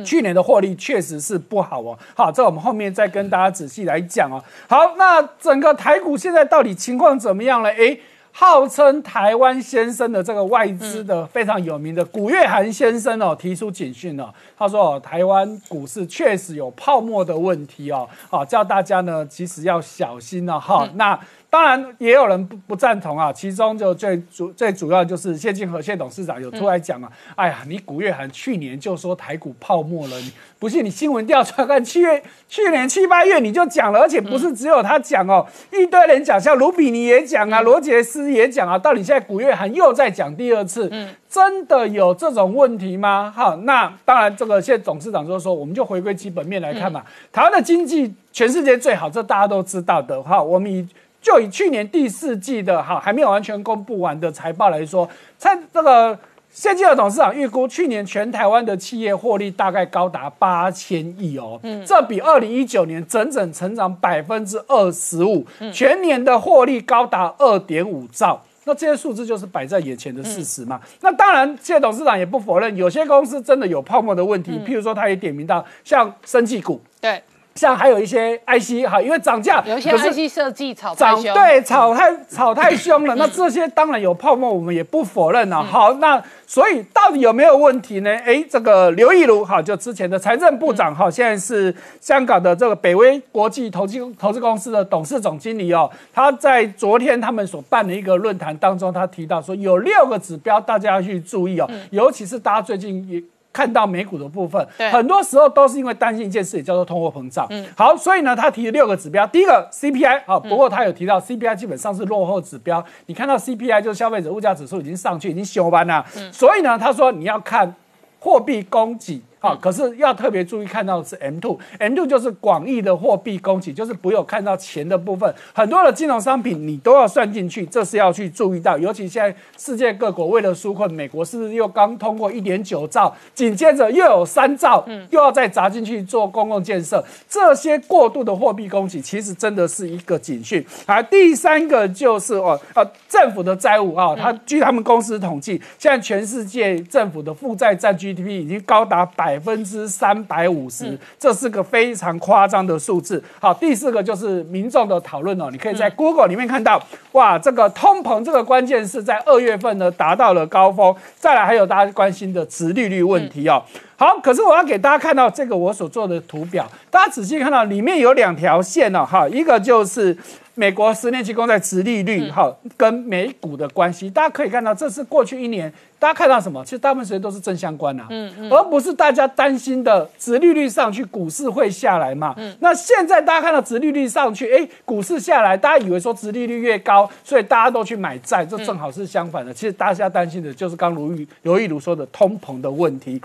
[0.05, 1.97] 去年的获利确实是不好哦。
[2.15, 4.39] 好，这我们后面再跟大家仔细来讲哦。
[4.67, 7.69] 好，那整个台股现在到底情况怎么样了？
[7.71, 7.99] 诶。
[8.39, 14.33] 号称台湾先生的这个外资的非常有名的古月涵先生哦，提出警讯哦。
[14.57, 21.19] 他说：“哦，台湾股市确实有泡沫的问题哦，好叫大家呢，其实要小心了哈。”那。
[21.51, 41.09] 当然也有人不不赞同啊，其中就最主最主要就是谢金河谢董事长有出来讲啊，哎呀，你古月涵去年就说台股泡沫了，你不信你新闻调查看，七月去年七八月你就讲了，而且不是只有他讲哦，一堆人讲，像卢比尼也讲啊，罗杰斯也讲啊，到底现在古月涵又在讲第二次，嗯。
[41.29, 43.31] 真的有这种问题吗？
[43.35, 50.21] 哈，那当然这个谢董事长就说，我们就回归基本面来看嘛，台湾的经济全世界最好，这大家都知道的。
[50.21, 50.87] 哈，我们以。
[51.21, 56.17] 就以去年第四季的哈还没有完全公布完的财报来说，在这个
[56.51, 70.81] 谢金尔董事长预估，去年全台湾的企业获利大概高达八千亿哦，嗯，这比二零一九年整整成长百分之二十五，全年的获利高达二点五兆，那这些数字就是摆在眼前的事实嘛。
[71.01, 77.21] 那当然，谢董事长也不否认，有些公司真的有泡沫的问题，譬如说，他也点名到像生技股，对。
[77.59, 83.15] 像还有一些 IC 哈，因为涨价，有一些 IC 设计炒涨，对，炒太炒太凶了。
[83.19, 85.61] 那这些当然有泡沫，我们也不否认了。
[85.61, 88.09] 好，那所以到底有没有问题呢？
[88.25, 95.91] 哎，这个刘亦儒哈，就之前的财政部长哈，现在是香港的这个北威国际投资投资公司的董事总经理哦。
[96.13, 103.21] 他在昨天他们所办的一个论坛当中，他提到说有六个指标大家要去注意哦，尤其是大家最近也。
[103.51, 107.47] 看到美股的部分，很多时候都是因为担心一件事，也叫做通货膨胀。
[107.49, 109.25] 嗯，好，所以呢，他提了六个指标。
[109.27, 112.83] 第一个 CPI 啊，不过他有提到 CPI 基本上是落后指标。
[113.07, 116.05] 你看到 CPI 就是消费者物价指数已经上去，已经修班了。
[116.17, 117.73] 嗯，所以呢，他说你要看
[118.19, 119.21] 货币供给。
[119.41, 128.77] 好，可是要特别注意看到的是 M two，M two 就是广义的货币供给，就是不有看到钱的部分，很多的金融商品你都要算进去，这是要去注意到。
[128.77, 140.65] 尤其现在世界各国为了纾困，美国是不是又刚通过一点九兆，紧接着又有三兆，又要再砸进去做公共建设，这些过度的货币供给其实真的是一个警讯。
[140.85, 149.28] 啊，第三个就是哦，啊，政府的债务啊，它据他们公司统计，现在全世界政府的负债占 GDP 已经高达百。
[149.29, 153.23] 百分之三百五十，这是个非常夸张的数字。
[153.39, 160.95] 好，第四个就是民众的讨论哦，你可以在 Google 里面看到，哇，这个通膨这个关键是在二月份呢达到了高峰。
[161.19, 163.61] 再来还有大家关心的殖利率问题哦。
[163.95, 170.17] 好，可是我要给大家看到这个我所做的图表，大家仔细看到里面有两条线哦，哈，一个就是
[170.59, 175.71] 美国十年期公债殖利率哈跟美股的关系，大家可以看到这是过去一年。
[175.97, 176.61] 大家看到什么？
[176.65, 182.33] 其实大部分时间都是正相关呐，嗯嗯，而不是大家担心的，殖利率上去，股市会下来嘛？
[182.37, 189.53] 嗯，那现在大家看到殖利率上去，哎，股市下来，大家以为说殖利率越高，所以大家都去买债，这正好是相反的。
[189.53, 193.21] 其实大家担心的就是刚如玉刘玉如说的通膨的问题。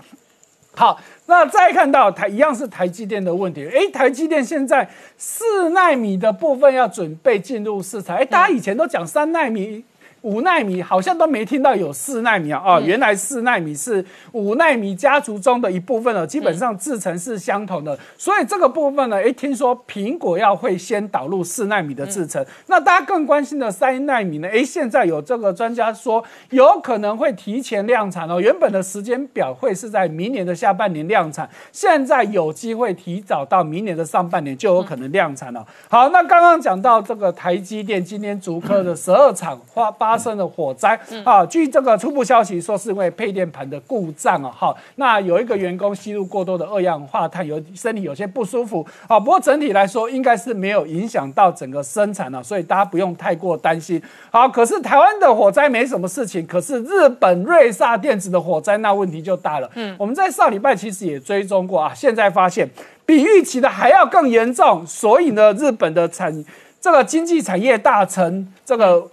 [0.75, 9.83] 好，那再看到台一样是台积电的问题，哎，台积电现在四纳米的部分要准备进入市场，哎，大家以前都讲三纳米。
[10.25, 12.59] 五纳米好像都没听到有四纳米啊！
[12.65, 17.95] 哦，原来四纳米是五纳米家族中的一部分了，基本上制程是相同的。
[18.17, 22.43] 所以这个部分呢，诶，听说苹果要会先导入四纳米的制程。
[22.65, 24.47] 那大家更关心的三纳米呢？
[24.47, 28.41] 诶，现在有这个专家说有可能会提前量产哦。
[28.41, 35.63] 原本的时间表会是在明年的下半年量产，现在有机会提早到明年的上半年就有可能量产了。
[35.87, 40.14] 好，那刚刚讲到这个台积电今天竹科的十二厂花八。
[40.15, 40.97] 发生了火灾。
[41.25, 44.49] 啊，据这个初步消息说是因为配电盘的故障啊。
[44.55, 48.85] 好，那有一个员工吸入过多的二氧化碳，有身体有些不舒服。
[49.07, 54.01] 啊，不过整体来说应该是没有影响到整个生产了，所以大家不用太过担心。
[54.31, 59.69] 好，可是台湾的火灾没什么事情，可是日本瑞萨电子的火灾那问题就大了。
[59.75, 62.69] 嗯，我们在上礼拜其实也追踪过啊，现在发现
[63.05, 66.45] 比预期的还要更严重，所以呢，日本的产
[66.79, 69.05] 这个经济产业大臣这个。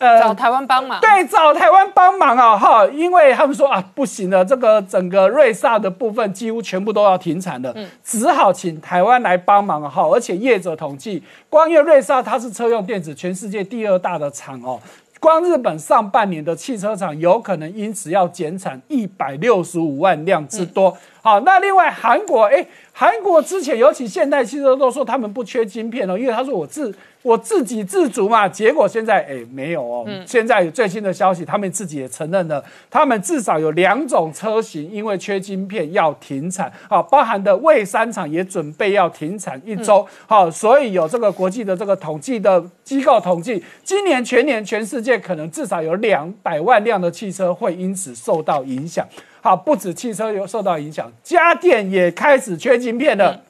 [0.00, 14.80] 找台湾帮忙，对，找台湾帮忙啊，哈，因为他们说啊，不行了，这个整个瑞萨的部分几乎全部都要停产了，只好请台湾来帮忙哈，而且业者统计，光因为瑞萨它是车用电子全世界第二大的厂哦，
[15.20, 20.96] 光日本上半年的汽车厂有可能因此要减产一百六十五万辆之多。
[21.22, 22.66] 好，那另外韩国，哎，
[23.00, 28.46] 韩国之前尤其现代汽车都说他们不缺晶片哦，因为他说我自我自给自足嘛。
[28.46, 30.06] 结果现在，哎，没有哦。
[30.26, 36.70] 现在有最新的消息，他们自己也承认了，他们至少有两种车型因为缺晶片要停产。
[36.90, 40.06] 好，包含的蔚山厂也准备要停产一周。
[40.26, 49.08] 好，所以有这个国际的这个统计的机构统计，今年全年全世界可能至少有两百万辆的汽车会因此受到影响。
[49.42, 53.42] 好，不止汽车有受到影响，家电也开始缺晶片了。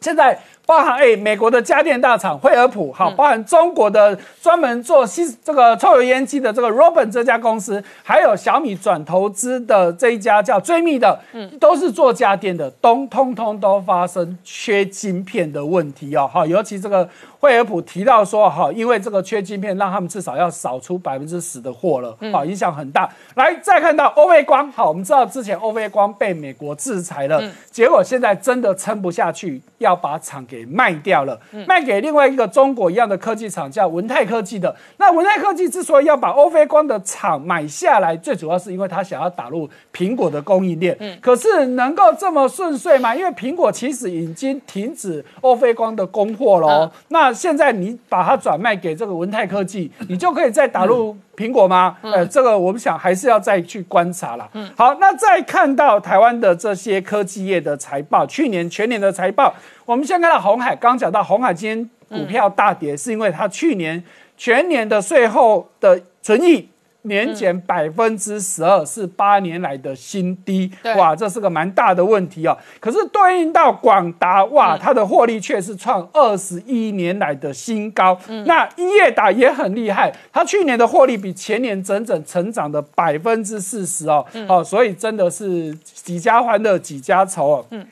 [0.00, 0.38] 现在
[0.68, 16.28] 包含哎，美国的家电大厂惠而浦，好，包含中国的专门做吸这个抽油烟机的这个 Robin 这家公司，还有小米转投资的这一家叫追觅的，嗯，都是做家电的，都通通都发生缺晶片的问题哦。
[16.30, 17.08] 好，尤其这个。
[17.40, 23.08] 惠而浦提到说，哈，因为这个缺晶片，让他们至少要少出百分之十的货了，好，影响很大。
[23.36, 27.40] 来，再看到欧菲光，好，我们知道之前欧菲光被美国制裁了，
[27.70, 34.74] 结果现在真的撑不下去，要把厂给卖掉了，卖给另外一个中国一样的科技厂，叫文泰科技的。
[34.98, 40.94] 那文泰科技之所以要把欧菲光的厂买下来，最主要是因为他想要打入苹果的供应链。
[41.00, 43.14] 嗯，可是能够这么顺遂吗？
[43.14, 47.32] 因为苹果其实已经停止欧菲光的供货了，那。
[47.38, 51.96] 现在你把它转卖给这个文泰科技，你就可以再打入苹果吗？
[52.02, 54.48] 呃，这个我们想还是要再去观察啦。
[54.54, 64.02] 嗯，好，那再看到台湾的这些科技业的财报，去年全年的财报，我们先看到红海，刚讲到红海今天股票大跌，是因为它去年
[64.36, 66.68] 全年的税后的存益。
[67.08, 72.56] 年减百分之十二是八年来的新低，哇，这是个蛮大的问题啊。
[72.78, 78.16] 可是对应到广达，哇，它的获利却是创二十一年来的新高。
[78.46, 87.66] 那英业达也很厉害，它去年的获利比前年整整成长的百分之四十哦，哦，所以真的是几家欢乐几家愁哦。
[87.70, 87.86] 嗯，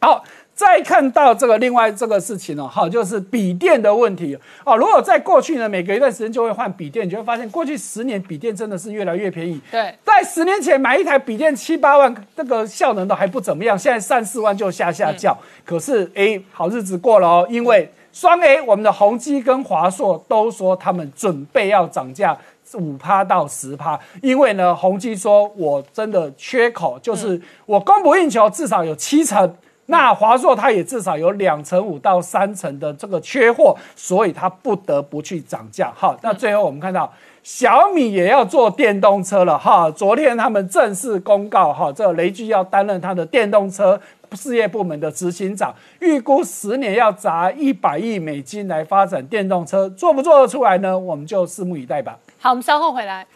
[0.00, 0.24] 好。
[0.64, 4.76] 再看到这个另外这个事情呢，哈，就是笔电的问题啊。
[4.76, 9.60] 如果在过去呢，每隔一段时间就会换笔电，你就会发现过去十年笔电真的是越来越便宜。
[9.72, 15.36] 对，在十年前买一台笔电七八万，这个效能都还不怎么样，现在三四万就下下叫。
[15.64, 22.38] 可是哎，好日子过了哦，因为双 A 我们的宏基跟华硕都说他们准备要涨价
[22.74, 29.56] 五趴到十趴，因为呢，宏基说我真的缺口，就是我供不应求，至少有七成。
[29.86, 35.92] 那华硕它也至少有两成五到三成的这个缺货，所以它不得不去涨价。
[35.94, 37.12] 好，那最后我们看到
[37.42, 39.58] 小米也要做电动车了。
[39.58, 44.00] 哈，昨天他们正式公告，哈，这雷军要担任他的电动车
[44.32, 50.96] 事业部门的执行长，预估十年要砸一百亿美金来发展电动车，做不做得出来呢？
[50.98, 52.16] 我们就拭目以待吧。
[52.40, 53.26] 好，我们稍后回来。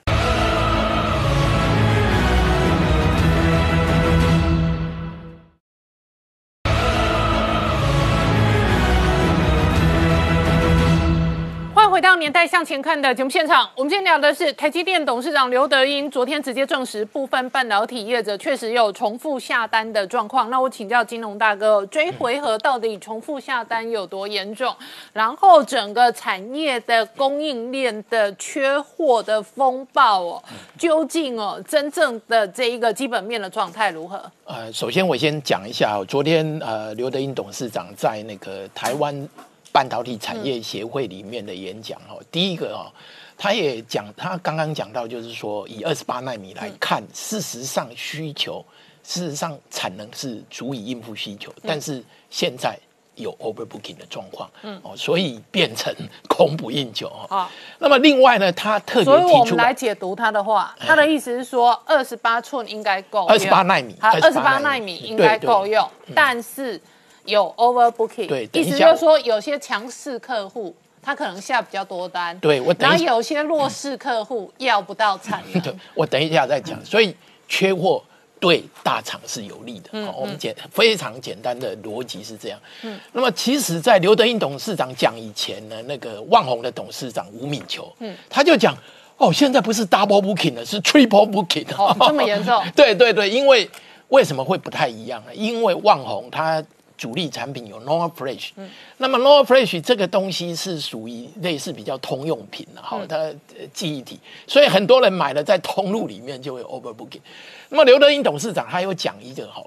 [12.27, 20.51] 年代向前看的节目现场，我们今天聊的是台积电董事长刘德英昨天直接证实，部分半导体业者确实有重复下单的状况。
[20.51, 24.75] 那我请教金融大哥，追回合到底重复下单有多严重？
[25.13, 30.43] 然后整个产业的供应链的缺货的风暴哦，
[30.77, 34.21] 究竟哦真正的这一个基本面的状态如何？
[34.47, 39.29] 呃，首先我先讲一下，昨天呃刘德英董事长在那个台湾。
[39.77, 42.89] 半导体产业协会里面的演讲哦，第一个哦，
[43.37, 48.65] 他也讲，他刚刚讲到，就是说以二十八纳米来看，事实上需求，
[49.03, 52.79] 事实上产能是足以应付需求，但是现在
[53.17, 54.81] 有 overbooking 的状况，嗯。
[54.83, 55.95] 哦，所以变成
[56.27, 57.47] 供不应求哦。
[57.79, 66.81] 那么另外呢，他特别所以我们来解读他的话，他的意思是说，二十八寸应该够，二十八纳米，二十八纳米应该够用，但是。
[67.27, 76.83] 有 overbooking，对，意思就是说有些强势客户他可能下比较多单，对我等然后有些弱势客户要不到产 对，我等一下再讲。
[76.85, 77.15] 所以
[77.49, 78.03] 缺货
[78.41, 79.91] 对大厂是有利的。
[80.07, 82.59] 哦我们简非常简单的逻辑是这样。
[82.83, 88.77] 嗯，那么其实，在刘德英董事长讲以前呢，那个旺宏的董事长吴敏球，嗯，他就讲。
[89.19, 93.67] 哦，现在不是 double booking 了，是 triple booking 哦这么严重 对对对，因为
[94.09, 95.35] 为什么会不太一样呢？
[95.35, 96.63] 因为旺宏它
[96.97, 103.35] 主力产品有 Nova Fresh，嗯，那么 Nova Fresh 这个东西是属于类似比较通用品的哈，它呃
[103.73, 107.21] 记忆体，所以很多人买了在通路里面就会 overbooking。
[107.69, 109.63] 那么刘德英董事长他有讲一个哈，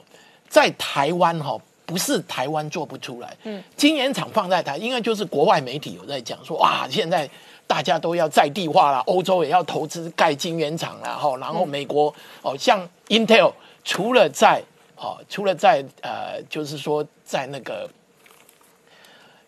[0.47, 1.59] 在台湾哈。
[1.85, 7.27] 不是台湾做不出来，嗯，晶圆厂放在台，因为就是国外媒体有在讲说，哇，现在
[7.65, 12.13] 大家都要在地化了，欧洲也要投资盖晶圆厂了，哈，然后美国
[12.43, 13.51] 哦，像 Intel
[13.83, 14.61] 除了在
[14.97, 17.87] 哦，除了在呃，就是说在那个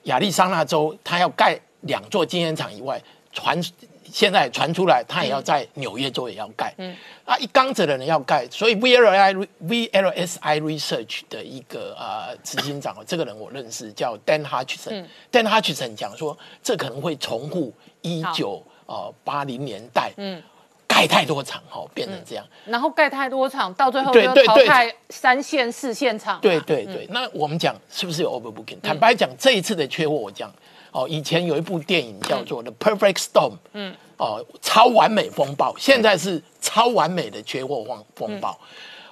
[0.04, 3.02] 亚利桑那州，他要盖两座晶圆厂以外，
[3.34, 3.60] 传
[4.04, 6.72] 现在传出来，他也要在纽约州也要盖。
[6.78, 15.08] 嗯，啊，一刚子的人要盖，所以 VLI VLSI Research 的一个呃执行长哦，这个人我认识，叫 Dan Hutchison。
[15.32, 20.44] Dan Hutchison 讲说，这可能会重复一九呃八零年代，嗯，
[20.92, 22.46] 盖太多厂哦，变成这样。
[22.66, 26.40] 然后盖太多厂，到最后就淘汰三线、四线厂嘛。
[26.42, 30.52] 对对对，那我们讲是不是有 overbooking？、坦白讲，这一次的缺货，我讲
[30.92, 38.60] 哦，以前有一部电影叫做《The Perfect Storm》，嗯，哦，超完美风暴，现在是超完美的缺货风风暴。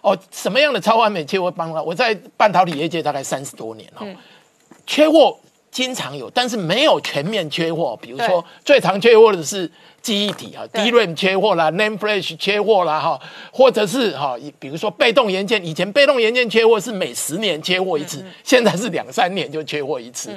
[0.02, 1.82] 哦，什么样的超完美缺货风暴？
[1.82, 4.06] 我在半导体业界大概三十多年哦，
[4.86, 5.40] 缺货
[5.72, 7.98] 经常有，但是没有全面缺货。
[8.02, 9.70] 比如说，最常缺货的是
[10.02, 13.20] 记忆体啊对，DRAM 缺货啦，NAND Flash 缺货啦，哈，
[13.52, 20.32] 或者是哈，比如说被动元件，以前被动元件缺货是每十年缺货一次，现在是两三年就缺货一次。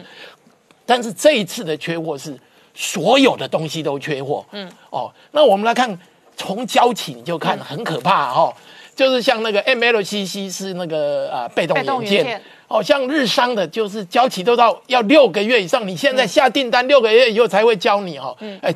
[0.84, 2.38] 但是这一次的缺货是
[2.74, 4.44] 所有的东西都缺货。
[4.52, 5.98] 嗯，哦，那我们来看，
[6.36, 8.52] 从交期你就看很可怕哦，
[8.94, 12.42] 就是像那个 MLCC 是那个啊、被动元件。
[12.72, 18.74] 哦，像日商的，就是交期都到要六个月以上，你现在下订单六个月以后才会交你哈，嗯，哎，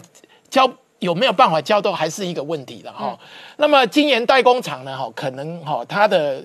[0.51, 3.19] 交有没有办法交都还是一个问题的哈。
[3.57, 6.45] 那么今年代工厂呢，哈，可能哈它的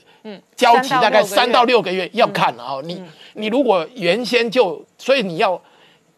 [0.56, 2.80] 交期大概三三到到六个月要看了哈。
[2.86, 5.62] 你你如果原先就，所以你要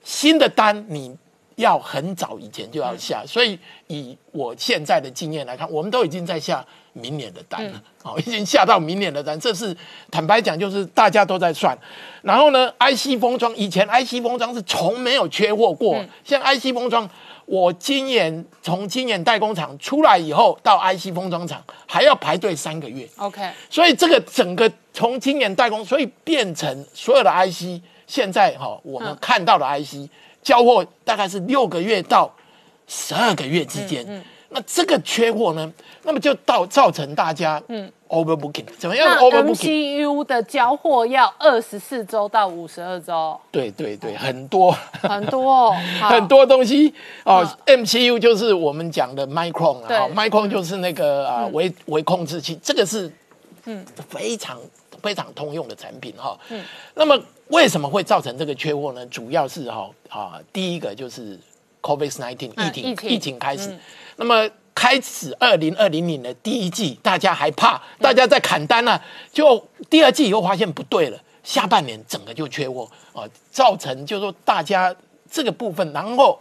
[0.03, 1.17] 新的单你。
[1.55, 9.75] 要很早以前就要下，所以以我现在的经验来看，我们都已经在下明年的单了，哦，已经下到明年的单，这是
[10.11, 11.77] 坦白讲，就是大家都在算。
[12.21, 17.09] 然后呢，IC 封装以前 IC 封装是从没有缺货过，像 IC 封装，
[17.45, 30.09] 我今年从今年代工厂出来以后到 IC 封装厂还要排队三个月，OK，所以这个整个从今年代工，所以变成所有的 IC 现在哈、我们看到的 IC、
[30.43, 32.31] 交货大概是六个月到
[32.87, 34.23] 十二个月之间。
[34.49, 35.73] 那这个缺货呢，
[36.03, 37.91] 那么就到造成大家嗯。
[38.09, 44.71] overbooking，怎么样那 overbooking？MCU 的交货要二十四周到五十二周，对对对，很多。
[45.01, 46.93] 很多 哦，很多东西。
[47.23, 53.11] 哦、MCU 就是我们讲的 Micron 啊哦，Micron 就是那个啊微微控制器，这个是
[53.65, 53.83] 嗯。
[54.07, 54.59] 非常
[55.01, 56.37] 非常通用的产品哈。
[56.49, 56.63] 嗯，
[56.93, 57.19] 那么
[57.53, 59.05] 为什么会造成这个缺货呢？
[59.05, 61.39] 主要是哈啊，第一个就是
[61.81, 63.77] COVID-19 疫情、嗯疫情疫情开始，
[64.17, 64.49] 那么。
[64.75, 68.99] 开始二零二零年的第一季，大家还怕，大家在砍单呢、
[69.31, 74.93] 就第二季以后发现不对了，下半年整个就缺货啊、造成就是说大家
[75.29, 76.39] 这个部分，然后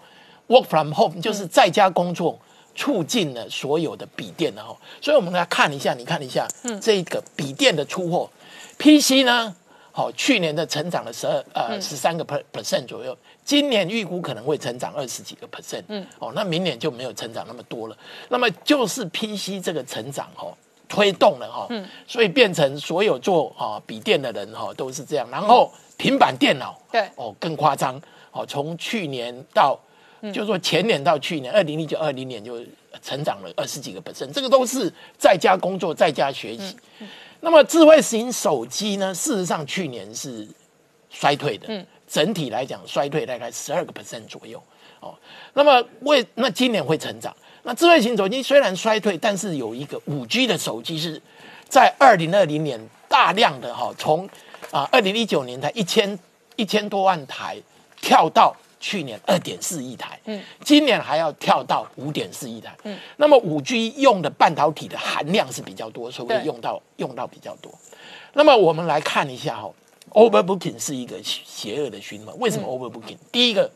[0.48, 2.40] work from home 就是在家工作，
[2.74, 4.74] 促进了所有的笔电的哈。
[5.02, 8.30] 所以我们来看一下，你看一下，嗯这个笔电的出货
[8.78, 9.54] ，PC 呢，
[9.93, 17.97] 好、去年的成长了十二呃十三个 per percent 左右，今年预估可能会成长二十几个 percent，嗯，哦，那明年就没有成长那么多了。
[18.28, 20.53] 那么就是 PC 这个成长哦。
[20.88, 21.88] 推动了哈，嗯。
[22.07, 27.09] 所以变成所有做啊笔电的人哈都是这样，然后平板电脑对。
[27.14, 27.99] 哦更夸张
[28.30, 29.78] 哦，从去年到
[30.34, 32.61] 就说前年到去年二零一九二零年就
[33.01, 36.76] 成长了二十几个 percent，这个都是在家工作在家学习。
[37.45, 40.47] 那么智慧型手机呢，事实上去年是
[41.11, 44.62] 衰退的，嗯整体来讲衰退大概十二个 percent 左右
[45.01, 45.14] 哦。
[45.55, 47.34] 那么为那今年会成长。
[47.64, 51.20] 那智慧型手机虽然衰退，但是有一个五 G 的手机是
[51.68, 54.28] 在二零二零年大量的哈，从
[54.70, 56.18] 啊二零一九年才一千
[56.57, 57.57] 一千多万台
[58.01, 67.72] 跳到去年二点四亿台，嗯，今年还要跳到五点四亿台，嗯，那么五 G 用的半导体的含量是比较多，所以用到用到比较多。
[68.33, 69.70] 那么我们来看一下哈
[70.11, 72.37] ，overbooking 是一个邪恶的循环。
[72.41, 73.70] 为什么 overbooking？、第一个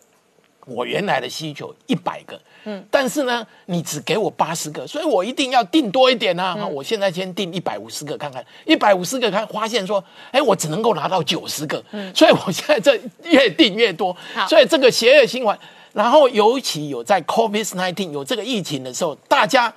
[0.66, 6.66] 我原来的需求一百个，嗯，但是呢，你只给我八十个，所以我一定要订多一点啊。
[6.66, 14.16] 我现在先订一百五十个看看，一百五十个看，发现说，哎，我只能够拿到九十个，嗯，所以我现在这越订越多，
[14.48, 15.58] 所以这个邪恶循环。
[15.92, 19.72] 然后尤其有在 COVID-19 有这个疫情的时候，大家。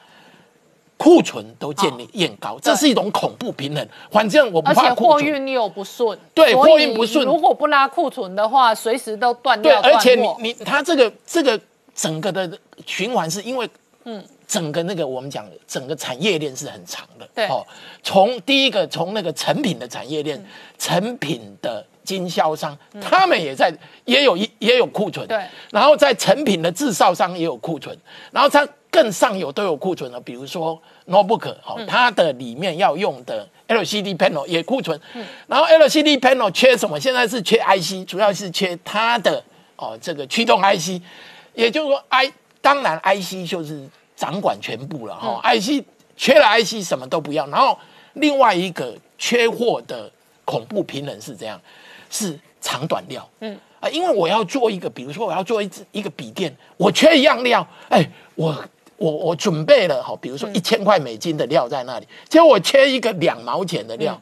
[1.00, 3.88] 库存都建立验高，这是一种恐怖平衡。
[4.12, 7.26] 反正我不怕货运又不顺，对，货运不顺。
[7.26, 9.82] 如果不拉库存的话，随时都断掉。
[9.82, 11.58] 对，而且你你它这个这个
[11.95, 12.52] 整个的
[12.86, 13.70] 循环是因为，
[14.04, 17.26] 嗯，整个那个我们讲整个产业链是很长的。
[17.34, 17.66] 对哦，
[18.04, 20.45] 从第一个从那个成品的产业链，
[20.78, 23.74] 成品的经销商，他们也在
[24.04, 25.26] 也有一也有库存。
[25.26, 27.97] 对，然后在成品的制造商也有库存，
[28.32, 28.68] 然后它。
[28.92, 35.00] 更上游都有库存了，比如说 notebook，好，它的里面要用的 LCD panel 也库存，
[35.46, 37.00] 然后 LCD panel 缺什么？
[37.00, 39.44] 现在是缺 IC，主要是缺它的
[39.76, 41.00] 哦这个驱动 IC，
[41.54, 45.86] 也就是说 I 当然 IC 就是掌管全部了哈，IC
[46.18, 47.78] 缺了 IC 什么都不要，然后
[48.14, 50.12] 另外一个缺货的
[50.46, 51.62] 恐怖平衡是这样，
[52.10, 53.56] 是长短料，嗯。
[53.80, 58.54] 啊，因为我要做一个，比如说我要做一支一个笔电，我缺一样料，哎我。
[59.00, 64.20] 我我准备了哈，比如说一千块美金的料在那里，结果我缺一个两毛钱的料，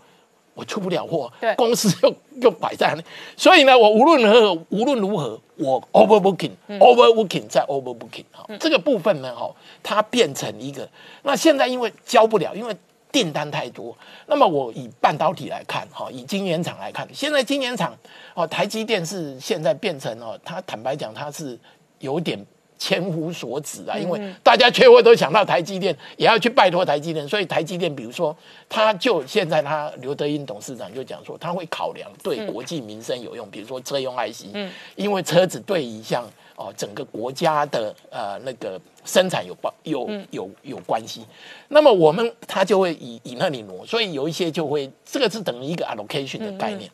[0.53, 3.03] 我出不了货，公司又又摆在那，
[3.35, 9.51] 所以呢，我无论如何无论如何，我 overbooking，overbooking 再 overbooking 哈，这个部分呢哈，
[9.81, 10.87] 它变成一个，
[11.23, 12.75] 那现在因为交不了，因为
[13.11, 13.97] 订单太多，
[14.27, 17.97] 那么我以半导体来看哈，以晶圆厂来看，现在晶圆厂
[18.35, 21.57] 哦，台积电是现在变成哦，它坦白讲它是
[21.99, 22.45] 有点。
[22.77, 28.35] 千夫所指啊，因为大家缺货都想到台积电，也要去拜托台积电，所以台积电，比如说，
[28.69, 36.23] 他就现在他刘德英董事长就讲说，他会考量对国际民生有用，比如说车用 IC，嗯，因为车子对一项
[36.55, 41.25] 哦整个国家的呃那个生产有关有有有关系，
[41.69, 46.89] 那么我们他就会以以那里挪，所以有一些就会这个是等于一个 allocation 的概念。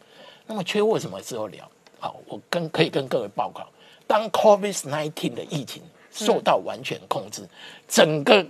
[0.45, 1.69] 那么缺货什么时候聊？
[1.99, 3.65] 好，我跟可以跟各位报告。
[4.07, 5.81] 当 COVID-19 的疫情
[6.11, 7.47] 受到完全控制，
[7.87, 8.45] 整个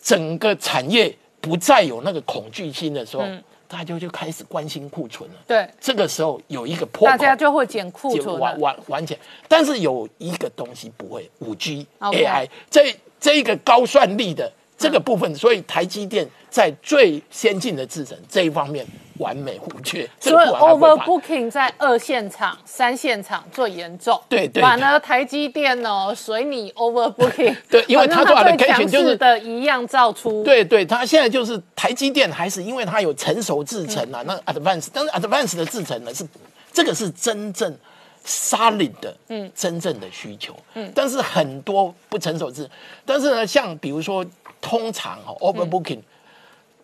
[0.00, 3.24] 整个产业不再有那个恐惧心的时候，
[3.66, 5.36] 大家就开始关心库存了。
[5.46, 9.16] 对，这个时候有一个破，大家就会减库存，完完完全。
[9.48, 18.84] 但是有一个东西不会，五 G AI 这这一个高算力的这个部分，所以台积电在最先进的制程这一方面。
[19.20, 24.18] 完美无缺，所以 overbooking 在二线厂、三线厂最严重。
[24.30, 27.54] 对对，反而台积电哦，随你 overbooking。
[27.68, 30.42] 对，因为它做的 K 线就是的一样造出。
[30.42, 36.26] 对对，它现在就是台积电还是因为它有成熟制程啊，那 advance，但是 advance 的制程呢是
[36.72, 37.76] 这个是真正
[38.24, 40.56] solid 的，嗯，真正的需求。
[40.72, 42.66] 嗯，但是很多不成熟制，
[43.04, 44.24] 但是呢，像比如说
[44.60, 46.02] 通常哦 overbooking。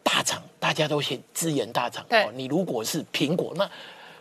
[0.03, 3.69] 大厂大家都先支援大厂哦，你如果是苹果，那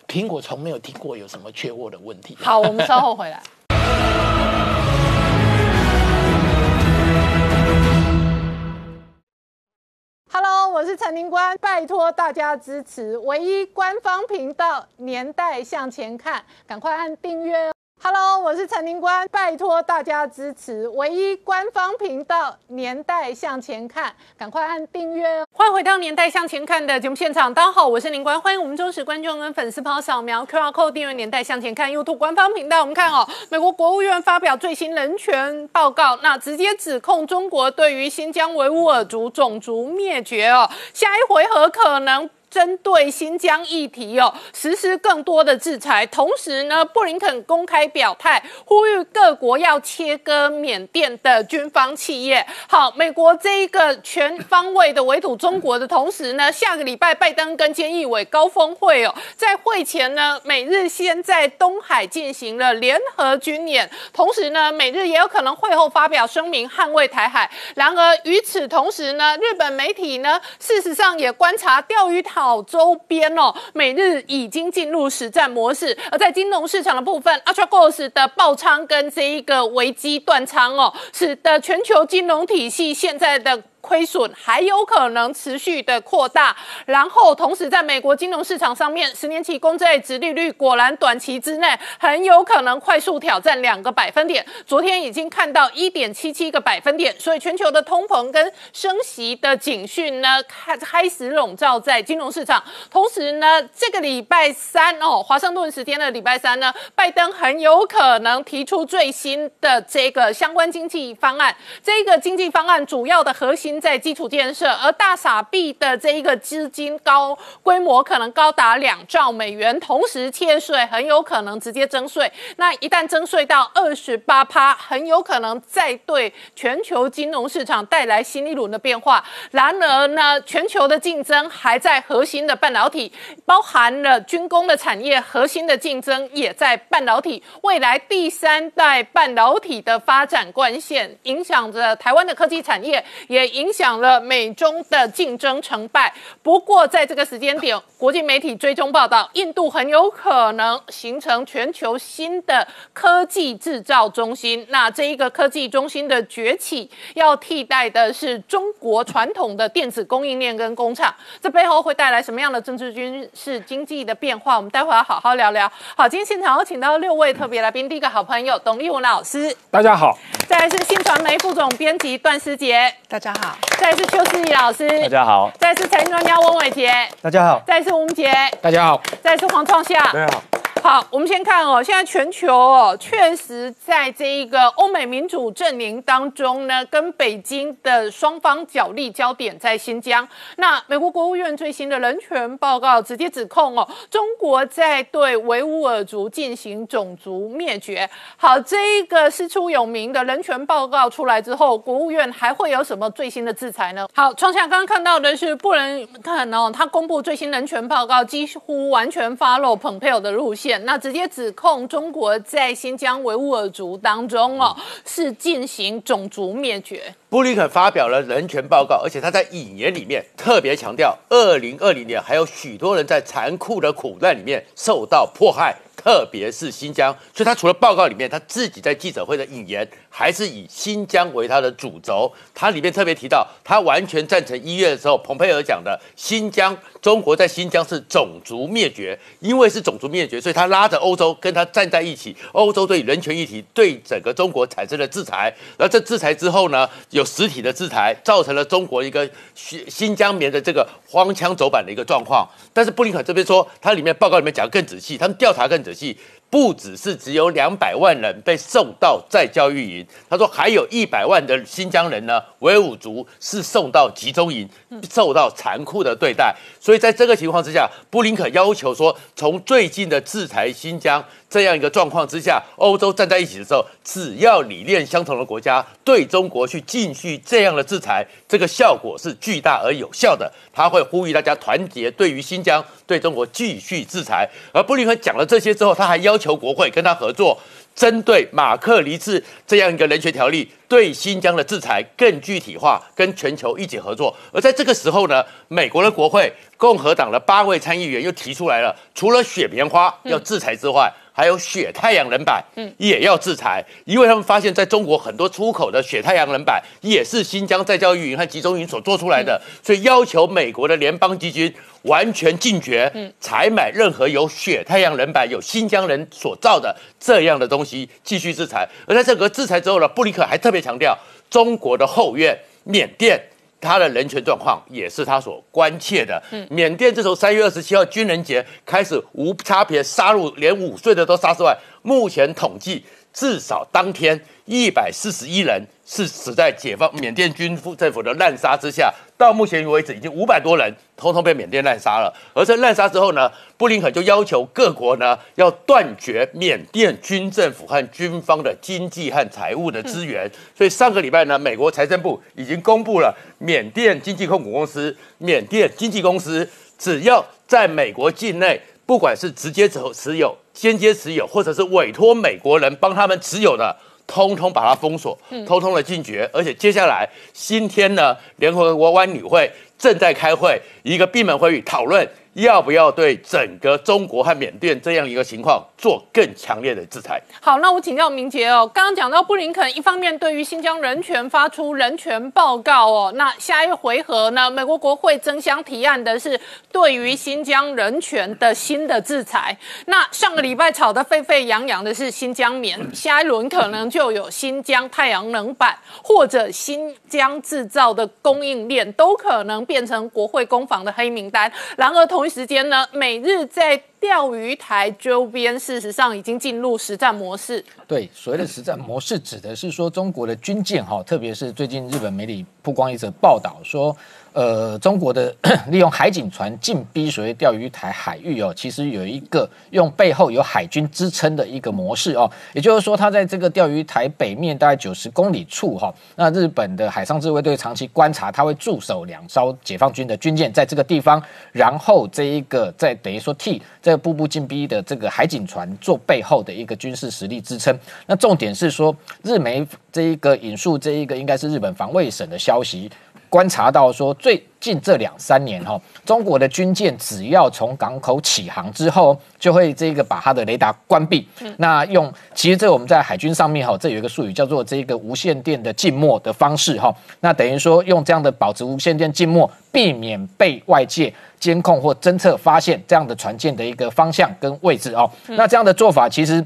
[0.08, 2.36] 苹果从没有听过有什么缺货的问题。
[2.42, 3.40] 好，我们稍后回来。
[10.34, 17.75] Hello，我是陈宁官，拜托大家支持唯一官方频道《年代向前看》，赶快按订阅哦。
[18.04, 25.48] Hello，我是陈宁官，拜托大家支持唯一官方频道《年代向前看》，赶快按订阅哦！
[25.52, 32.82] 欢迎回到《年代向前看》的节目现场，大家好，我是宁官，欢迎我们忠实观众跟粉丝朋友扫描 QR Code 订阅《年代向前看》YouTube 官方频道。
[32.82, 42.30] 我们看哦，美国国务院发表最新人权报告，那直接指控中国对于新疆维吾尔族种族灭绝哦，下一回合可能。
[42.56, 46.06] 针对新疆议题哦，实施更多的制裁。
[46.06, 52.48] 同时呢，布林肯公开表态，呼吁各国要切割缅甸的军方企业。
[52.70, 67.52] 好，美国这一个全方位的围堵中国的同时呢，下个礼拜拜登跟菅义伟高峰会哦，在会前呢，美日先在东海进行了联合军演，同时呢，美日也有可能会后发表声明捍卫台海。
[67.76, 72.45] 然而与此同时呢，日本媒体呢，事实上也观察钓鱼岛。
[72.46, 75.98] 好，周边哦，每日已经进入实战模式。
[76.12, 83.60] 而在金融市场的部分 arcgos 的爆仓跟这一个危机断仓哦，使得全球金融体系现在的。
[83.86, 86.56] 亏损还有可能持续的扩大。
[86.88, 94.44] 然后同时在美国金融市场上面，十年期公债殖利率果然短期之内很有可能快速挑战两个百分点。
[94.66, 102.64] 昨天已经看到一点七七个百分点，所以全球的通膨跟升息的警讯呢，开开始笼罩在金融市场。
[102.90, 111.56] 同时呢，这个礼拜三哦，华盛顿时间的礼拜三呢，拜登很有可能提出最新的这个相关经济方案。
[111.84, 122.32] 这个经济方案主要的核心在基础建设，而大傻币的这一个资金高规模可能高达两兆美元，同时贴税很有可能直接征税。
[122.58, 129.24] 那一旦征税到二十八趴，很有可能再对全球金融市场带来新一轮的变化。
[129.52, 133.12] 然而呢，全球的竞争还在核心的半导体，
[133.46, 137.42] 包含了军工的产业，核心的竞争也在半导体。
[137.62, 146.14] 未来第三代半导体的发展关键，影响着台湾的科技产业，也影响了美中的竞争成败。
[146.42, 154.66] 不过在这个时间点，国际媒体追踪报道，印度很有可能形成全球新的科技制造中心。
[154.70, 164.58] 那这一个科技中心的崛起，要替代的是中国传统的电子供应链跟工厂，这背后会带来什么样的政治、军事、经济的变化？
[164.58, 165.72] 我们待会要好好聊聊。
[165.96, 176.92] 好，今天现场有请到六位特别来宾，第一个好朋友董立文老师，大家好，再来是新传媒副总编辑段思杰，大家好，再来是邱思怡老师，大家好，再来是财经专家翁伟杰，
[177.22, 180.44] 大家好，再来是吴杰，大家好，再来是黄创夏，大家好。
[180.86, 190.28] 好，我们先看哦，现在全球哦，确实在这一个欧美民主阵营当中呢，跟北京的双方角力焦点在新疆。
[190.58, 198.08] 那美国国务院最新的人权报告直接指控哦，中国在对维吾尔族进行种族灭绝。
[198.38, 204.08] 好，这一个师出有名的人权报告出来之后，国务院还会有什么最新的制裁呢？
[204.14, 210.75] 好，创下刚刚看到的是布林肯哦，他公布最新人权报告，几乎完全 follow 蓬佩奥的路线。
[210.84, 217.14] 那直接指控中国在新疆维吾尔族当中哦，是进行种族灭绝。
[217.30, 225.76] 布林肯发表了人权报告，而且他在引言里面特别强调，二零二零年还有许多人在残酷的苦难里面受到迫害。
[225.96, 232.32] 特别是新疆，所以他除了报告里面，他自己在记者会的引言，还是以新疆为他的主轴。
[232.54, 242.36] 他里面特别提到，他完全赞成一月的时候蓬佩尔讲的，新疆中国在新疆是种族灭绝，因为是种族灭绝，所以他拉着欧洲跟他站在一起。
[242.52, 252.48] 欧洲对人权议题对整个中国产生了制裁，而这制裁之后呢，有实体的制裁，造成了中国一个新新疆棉的这个荒腔走板的一个状况。
[252.74, 256.18] 但是布林肯这边说，他里面报告里面讲的更仔细，他们调查更仔细。
[256.48, 264.70] 不只是只有两百万人被送到再教育营，他说还有一百万的新疆人呢，维吾族是送到集中营，
[265.10, 266.56] 受到残酷的对待。
[266.80, 271.22] 所以在这个情况之下，布林肯要求说，从最近的制裁新疆
[271.56, 280.52] 这样一个状况之下，欧洲站在一起的时候，只要理念相同的国家对中国去继续这样的制裁，这个效果是巨大而有效的。
[280.74, 284.46] 他会呼吁大家团结，对于新疆对中国继续制裁。
[284.74, 287.58] 而布林肯讲了这些之后，他还要求国会跟他合作，
[287.96, 294.36] 针对马克尼茨这样一个人权条例对新疆的制裁更具体化，跟全球一起合作。
[294.52, 311.74] 而在这个时候呢，美国的国会共和党的八位参议员又提出来了，除了雪棉花要制裁之外，还有雪太阳能板，嗯，也要制裁，因为他们发现在中国很多出口的雪太阳能板也是新疆在教育营和集中营所做出来的，所以要求美国的联邦基金
[312.04, 313.12] 完全禁绝
[313.42, 318.88] 采买任何有雪太阳能板、有新疆人所造的这样的东西，继续制裁。
[319.06, 321.18] 而在这个制裁之后呢，布林肯还特别强调，
[321.50, 323.38] 中国的后院缅甸。
[323.80, 326.42] 他的人权状况也是他所关切的。
[326.70, 333.04] 缅甸自从三月二十七号军人节开始无差别杀戮，连五岁的都杀之外，目前统计
[333.36, 339.14] 至少当天一百四十一人是死在解放缅甸军政府的滥杀之下。
[339.38, 342.34] 到目前为止，已经五百多人通通被缅甸滥杀了。
[342.54, 350.50] 而在滥杀之后呢，布林肯就要求各国呢要断绝缅甸军政府和军方的经济和财务的资源。
[350.74, 356.66] 所以上个礼拜呢，美国财政部已经公布了缅甸经济控股公司、缅甸经纪公司，
[356.98, 363.96] 只要在美国境内，不管是直接持持有、间接持有，或者是委托美国人帮他们持有的。
[364.28, 377.42] 通通把它封锁，通通的禁绝，而且接下来今天呢，联合国安理会正在开会，一个闭门会议讨论要不要对整个中国和缅甸这样一个情况做更强烈的制裁？
[377.62, 386.60] 好，那我请教明杰哦，刚刚讲到布林肯一方面对于新疆人权发出人权报告哦，那下一回合呢，美国国会争相提案的是
[386.92, 389.78] 对于新疆人权的新的制裁。
[390.06, 401.70] 那上个礼拜吵得沸沸扬扬的是新疆棉， 下一轮可能就有新疆太阳能板或者新疆制造的供应链都可能变成国会攻防的黑名单。
[401.98, 407.84] 然而同时间呢，美日在钓鱼台周边，事实上已经进入实战模式。
[408.08, 414.16] 对，所谓的实战模式，指的是说中国的军舰哈，特别是最近日本媒体曝光一则报道说。
[414.56, 415.54] 呃，中国的
[415.92, 431.44] 利用海警船进逼所谓钓鱼台海域哦，其实有一个用背后有海军支撑的一个模式哦，也就是说，它在这个钓鱼台北面大概九十公里处哈，那日本的海上自卫队长期观察，它会驻守两艘解放军的军舰在这个地方，
[431.74, 437.94] 然后这一个在等于说替这步步进逼的这个海警船做背后的一个军事实力支撑。
[438.26, 443.12] 那重点是说，日媒这一个引述这一个应该是日本防卫省的消息。
[443.56, 451.48] 观察到说，最近这两三年哈，中国的军舰只要从港口起航之后，就会这个把它的雷达关闭。
[451.78, 457.16] 那用其实这我们在海军上面哈，这有一个术语叫做这个无线电的静默的方式哈。
[457.40, 465.32] 那等于说用这样的保持无线电静默，避免被外界监控或侦测发现这样的船舰的一个方向跟位置哦。
[465.48, 466.62] 那这样的做法其实。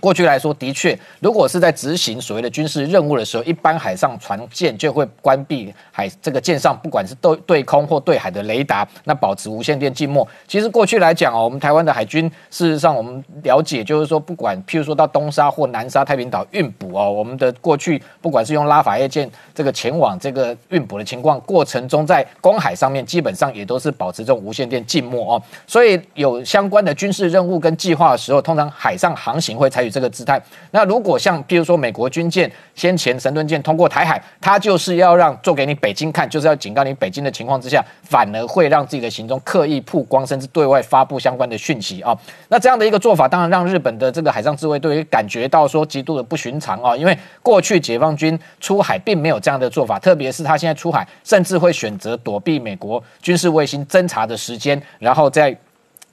[0.00, 10.26] 过去来说，的确，如果是在执行所谓的军事任务的时候，一般海上船舰就会关闭海这个舰上，不管是对对空或对海的雷达，那保持无线电静默。
[10.46, 25.42] 其实过去来讲哦，我们台湾的海军，事实上我们了解，就是说，不管譬如说到东沙或南沙太平岛运补哦，我们的过去不管是用拉法叶舰这个前往这个运补的情况过程中，在公海上面基本上也都是保持这种无线电静默哦。
[25.66, 30.40] 所以有相关的军事任务跟计划的时候，通常海上航行会采这个姿态。
[30.70, 42.16] 那如果像譬如说美国军舰先前神盾舰通过台海，它就是要让做给你北京看，就是要警告你北京的情况之下，反而会让自己的行踪刻意曝光，甚至对外发布相关的讯息啊。
[42.48, 55.56] 那这样的一个做法，当然让日本的这个海上自卫队感觉到说极度的不寻常啊，因为过去解放军出海并没有这样的做法，特别是他现在出海，甚至会选择躲避美国军事卫星侦察的时间，然后再。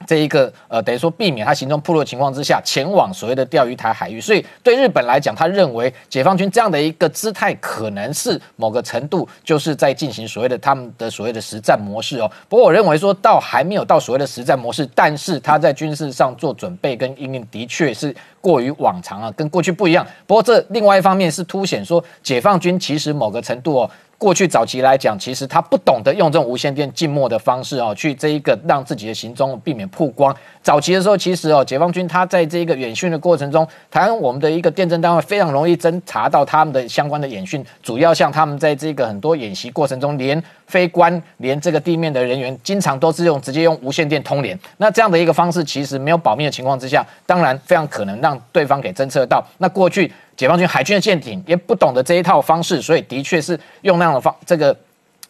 [0.06, 12.30] 这一个呃，等于说避免他行踪暴露情况之下，前往所谓的钓鱼台海域，所以对日本来讲，他认为解放军这样的一个姿态，可能是某个程度就是在进行所谓的他们的所谓的实战模式哦。
[12.48, 20.06] 不过我认为说到还没有到所谓的实战模式，但是他在军事上做准备跟应用的确是过于往常啊，跟过去不一样。
[20.26, 23.90] 不过这另外一方面是凸显说，解放军其实某个程度哦。
[24.18, 30.32] 过去早期来讲，其实他不懂得用这种无线电静默的方式哦，去这一个让自己的行踪避免曝光。
[30.62, 44.56] 早期的时候，其实哦，解放军他在这一个演训的过程中，台湾我们的一个电侦单位非常容易侦查到他们的相关的演训，主要像他们在这个很多演习过程中，连飞官连这个地面的人员，经常都是用直接用无线电通联。
[44.76, 49.44] 那这样的一个方式，其实没有保密的情况之下，当然非常可能让对方给侦测到。
[49.58, 50.12] 那过去。
[50.34, 54.74] 解放军海军的舰艇也不懂得这一套方式，所以的确是用那样的方，这个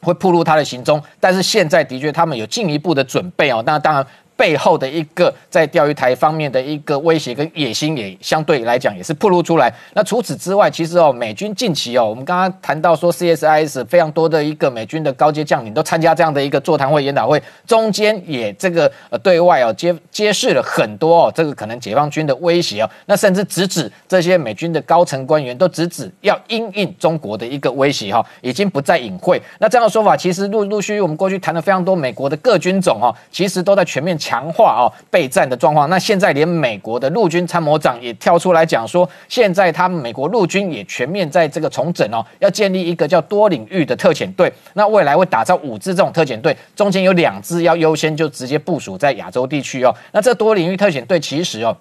[0.00, 1.02] 会暴露他的行踪。
[1.18, 4.06] 但是现在的确他们有进一步的准备哦，那当然。
[4.36, 9.72] 背后的一个在钓鱼台方面的一个威胁跟野心，也相对来讲也是暴露出来。
[9.94, 29.40] 那除此之外，其实哦，美军近期哦，我们刚刚谈到说 CSIS 非常多的一个美军的高阶将领都参加这样的一个座谈会、研讨会，中间也这个呃对外哦揭揭示了很多哦，这个可能解放军的威胁哦，那甚至直指这些美军的高层官员都直指要因应中国的一个威胁哈，已经不再隐晦。
[29.58, 34.52] 那这样的说法，其实陆陆续续我们过去谈了非常多，美国的各军种哦，其实都在全面强。
[34.52, 51.74] 化哦备战的状况，那现在连美国的陆军参谋长也跳出来讲说，现在他们美国陆军也全面在这个重整哦，要建立一个叫多领域的特遣队，那未来会打造五支这种特遣队，中间有两支要优先就直接部署在亚洲地区哦，那这多领域特遣队其实哦。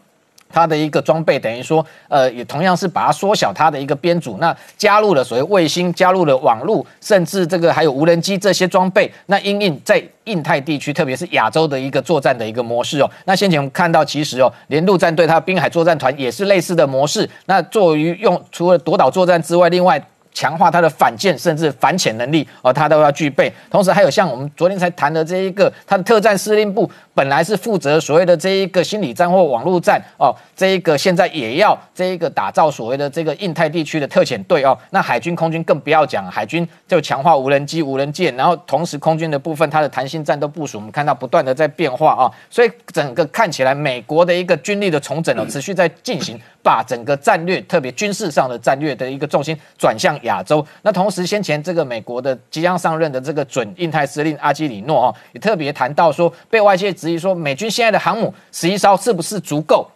[0.51, 9.11] 它的一个装备等于说，呃，也同样是把它缩小它的一个编组，那加入了所谓卫星，加入了网络，甚至这个还有无人机这些装备。
[9.27, 13.09] 那因应在印太地区，特别是亚洲的一个作战的一个模式哦。
[13.25, 17.29] 那先前我们看到，其实哦，连陆战队它滨海作战团也是类似的模式。
[17.45, 20.03] 那作为用除了夺岛作战之外，另外。
[20.33, 23.51] 强化它的反舰甚至反潜能力哦，它都要具备。
[23.69, 34.77] 同时还有像我们昨天才谈的这一个，它的特战司令部本来是负责所谓的这一个心理战或网络战哦，这一个现在也要这一个打造所谓的这个印太地区的特遣队哦。
[34.91, 46.39] 那海军、空军更不要讲，海军就强化无人机、无人舰，然后同时空军的部分，它的弹性战斗部署，我们看到不断的在变化啊，所以整个看起来美国的一个军力的重整哦，持续在进行。
[46.63, 50.65] 把整个战略，特别军事上的战略的一个重心转向亚洲。
[50.81, 59.89] 那同时，先前这个美国的即将上任的这个准印太司令阿基里诺哦，也特别谈到说，被外界质疑说，美军现在的航母十一艘是不是足够？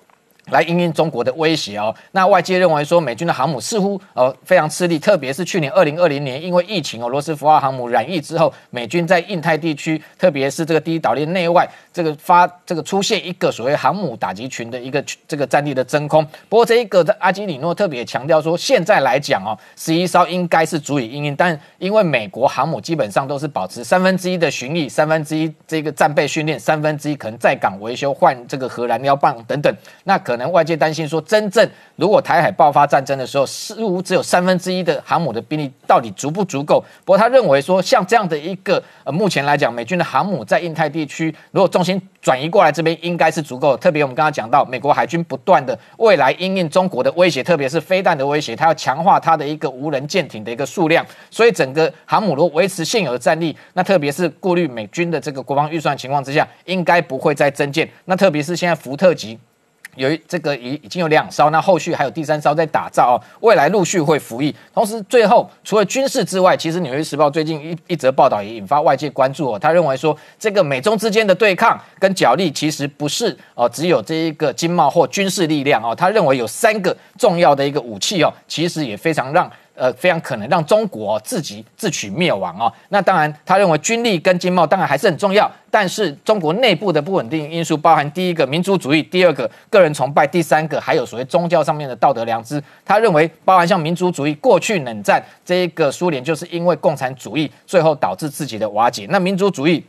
[0.52, 16.24] 来应应中国的威胁哦，那外界认为说美军的航母似乎呃非常吃力，特别是去年二零二零年因为疫情哦，罗斯福号航母染疫之后，美军在印太地区，特别是这个第一岛链内外，这个发这个出现一个所谓航母打击群的一个这个战力的真空。
[16.48, 30.34] 不过这一个的阿基里诺特别强调说，现在来讲哦，十一艘应该是足以应应，但因为美国航母基本上都是保持三分之一的巡弋，三分之一这个战备训练，三分之一可能在港维修换这个核燃料棒等等，那可。
[30.36, 31.65] 可能外界担心说，真正
[31.95, 36.83] 如果台海爆发战争的时候，似乎只有三分之一的航母的兵力到底足不足够？
[37.05, 43.77] 不过他认为说，像这样的一个呃，目前来讲，美军的航母在印太地区，如果重心转移过来这边，应该是足够。
[43.77, 57.89] 特别我们刚刚讲到，美国海军不断的未来因应中国的威胁，特别是飞弹的威胁，它要强化它的一个无人舰艇的一个数量，所以整个航母如果维持现有的战力，那特别是顾虑美军的这个国防预算情况之下，应该不会再增建。
[58.03, 59.39] 那特别是现在福特级。
[59.96, 64.56] 有这个已已经有两艘，那后续还有第三艘在打造哦，未来陆续会服役。
[64.74, 69.60] 同时，最后除了军事之外，其实《纽约时报》最近一一则报道也引发外界关注哦。
[69.60, 75.96] 他认为说，这个美中之间的对抗跟角力，其实不是哦，只有这一个经贸或军事力量哦。
[75.96, 79.52] 他认为有三个重要的一个武器哦，其实也非常让。
[79.76, 82.71] 呃，非常可能让中国自己自取灭亡啊！
[82.89, 92.63] 那当然，他认为军力跟经贸当然还是很重要，但是中国内部的不稳定因素包含第一个民族主义，第二个个人崇拜，第三个还有所谓宗教上面的道德良知。
[92.86, 99.05] 他认为，包含像民族主义，过去冷战这一个苏联就是因为共产主义最后导致自己的瓦解。
[99.09, 99.84] 那民族主义。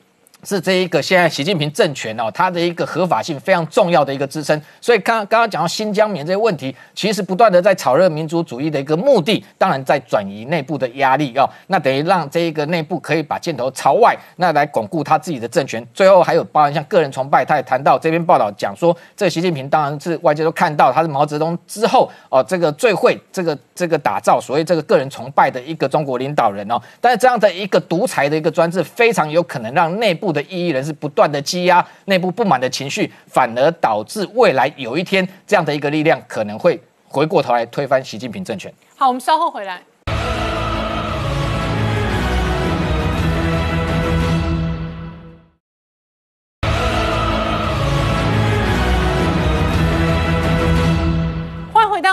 [0.46, 4.60] 是这一个现在习近平政权哦，它的一个合法性非常重要的一个支撑。
[4.80, 11.50] 所以刚刚刚讲到新疆棉这些问题，其实不断的在炒热民族主义的一个目的，当然在转移内部的压力哦。
[11.66, 15.84] 那等于让这一个内部可以把箭头朝外，那来巩固他自己的政权。
[15.92, 26.80] 最后还有包含像个人崇拜，他也谈到这篇报道讲说，这个习近平当然是外界都看到他是毛泽东之后哦，这个最会这个这个打造所谓这个个人崇拜的一个中国领导人哦。
[27.00, 30.35] 但是这样的一个独裁的一个专制，非常有可能让内部。
[30.36, 36.78] 的异议人士不断的积压内部不满的情绪，反而导致未来有一天这样的一个力量可能会
[37.08, 38.72] 回过头来推翻习近平政权。
[38.94, 39.82] 好，我们稍后回来。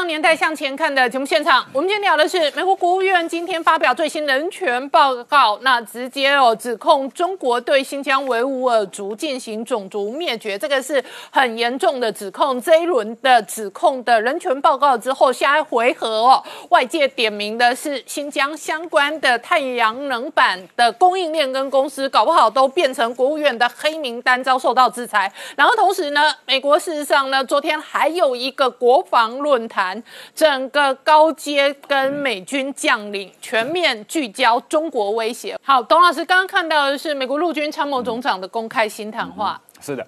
[0.06, 12.62] 年代向前看的节目现场，我们今天聊的是美国国务院今天发表最新人权报告，那直接哦指控中国对新疆维吾尔族进行种族灭绝，这个是很严重的指控。
[12.62, 25.32] 这一轮的指控的人权报告之后，下一回合哦，外界点名的是新疆相关的太阳能板的供应链跟公司，搞不好都变成国务院的黑名单，遭受到制裁。
[25.56, 29.93] 然后同时呢，美国事实上呢，昨天还有一个国防论坛。
[30.34, 35.58] 整个高阶跟美军将领全面聚焦中国威胁。
[35.62, 39.60] 好，董老师刚刚看到的是美国陆军参谋总长的公开新谈话。
[39.82, 40.08] 是的，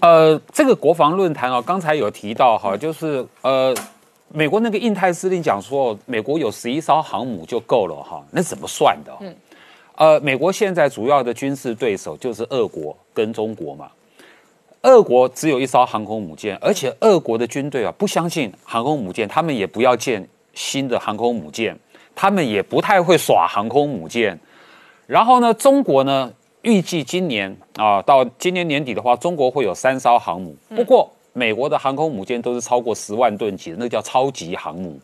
[0.00, 3.74] 呃，这个国防论坛哦，刚才有提到哈，就是呃，
[4.28, 9.12] 美国那个印太司令讲说，美国有十一艘航母就够了哈，那怎么算的？
[9.20, 9.36] 嗯，
[9.96, 13.88] 呃，美国现在主要的军事对手就是俄国跟中国嘛。
[14.82, 21.76] 俄国只有一艘航空母舰，而且俄国的军队啊不相信航空母舰，他们也不要建新的航空母舰，
[22.14, 24.38] 他们也不太会耍航空母舰。
[25.06, 30.54] 然后呢，中国呢预计今年啊到今年年底的话，中国会有三艘航母。
[30.74, 34.98] 不过美国的航空母舰都是超过十万吨级的，那叫超级航母。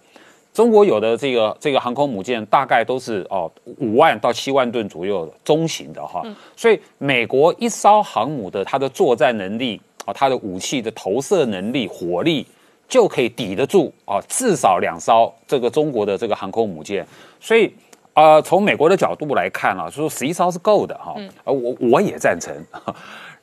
[0.53, 6.23] 中国有的这个这个航空母舰大概都是哦五万到七万吨左右的中型的哈，
[6.55, 12.47] 所以美国一艘航母的它的作战能力啊，它的武器的投射能力、火力
[12.87, 17.07] 就可以抵得住啊至少两艘这个中国的这个航空母舰，
[17.41, 17.73] 所以
[18.13, 22.55] 啊从美国的角度来看啊，说十一艘是够的哈，呃我我也赞成。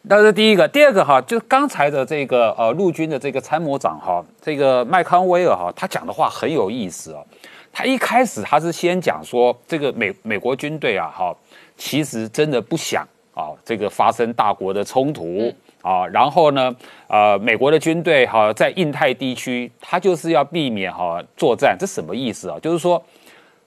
[0.03, 7.23] 那是第一个，第二个哈，就是刚才的这个呃陆军的这个参谋长哈，这个麦康威尔哈，他讲的话很有意思哦。
[7.71, 11.35] 他一开始他是先讲说，这个美美国军队啊，哈，
[11.75, 16.07] 其实真的不想啊，这个发生大国的冲突啊。
[16.07, 16.73] 然后呢，
[17.07, 22.57] 呃，美国的军队哈，在印太地区，他就是要避免哈作战，这什么意思啊？
[22.61, 23.03] 就是说，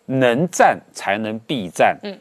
[0.07, 1.97] 能战才能避战。
[2.03, 2.19] 嗯。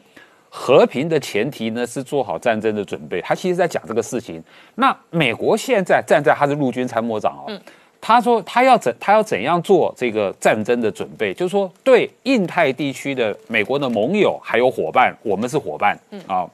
[0.54, 4.40] 和平的前提呢是做好战争的准备，他其实在讲这个事情。
[4.74, 7.60] 那美国现在站在他是陆军参谋长哦，
[8.02, 16.46] 他说他要怎他要怎样做这个战争的准备，就是说对印太地区的美国的盟友还有伙伴，我们是伙伴啊，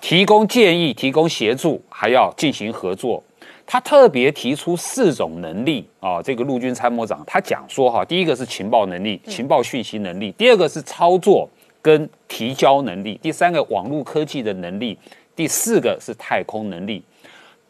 [0.00, 3.20] 提供建议、提供协助，还要进行合作。
[3.66, 11.50] 他特别提出四种能力啊，这个陆军参谋长他讲说哈，第一个是情报能力、情报讯息能力，第二个是操作。
[11.84, 14.98] 跟提交能力，第三个网络科技的能力，
[15.36, 17.04] 第四个是太空能力。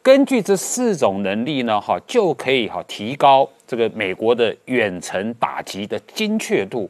[0.01, 6.89] 根据这四种能力呢，哈，就可以哈提高这个美国的远程打击的精确度。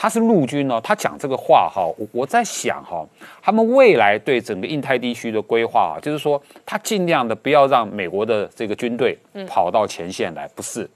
[0.00, 3.06] 嗯，他是陆军哦，他讲这个话哈，我我在想哈，
[3.42, 10.88] 他们未来对整个印太地区的规划啊，就是说他尽量的不要让美国的这个军队跑到前线来，不是。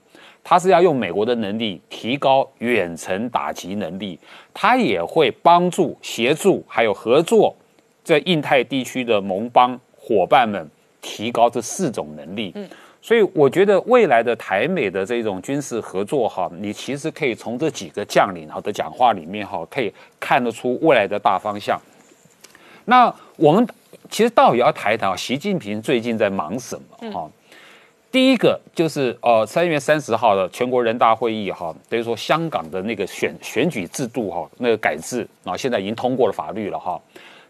[0.43, 4.19] 他是要用美国的能力提高远程打击能力，
[4.53, 7.55] 他也会帮助协助还有合作
[8.03, 10.69] 在印太地区的盟邦伙伴们
[11.01, 12.51] 提高这四种能力。
[12.53, 12.69] 嗯，
[13.05, 21.79] 所以我觉得未来的台美的这种军事合作哈，你其实可以从这几个将领哈的讲话里面哈，可以看得出未来的大方向。
[22.85, 23.67] 那我们
[24.09, 27.29] 其实倒也要谈一谈习近平最近在忙什么哈。
[28.11, 36.99] 第一个就是呃三月三十号的全国人大会议哈，等于说香港的那个选选举制度哈，那个改制啊，现在已经通过了法律了哈。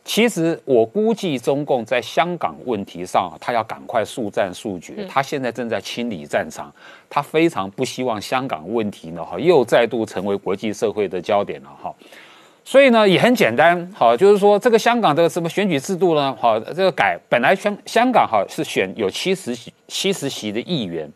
[0.05, 6.71] 其实我估计中共在香港问题上，他要赶快速战速决，他现在正在清理战场，
[7.09, 11.91] 他非常不希望香港问题呢哈又再度成为国际社会的焦点了哈。
[12.63, 16.35] 所以呢，也很简单，好，就是说这个香港的什么选举制度呢？
[16.39, 21.11] 好，这个改本来香香港哈是选有七十席七十席的议员，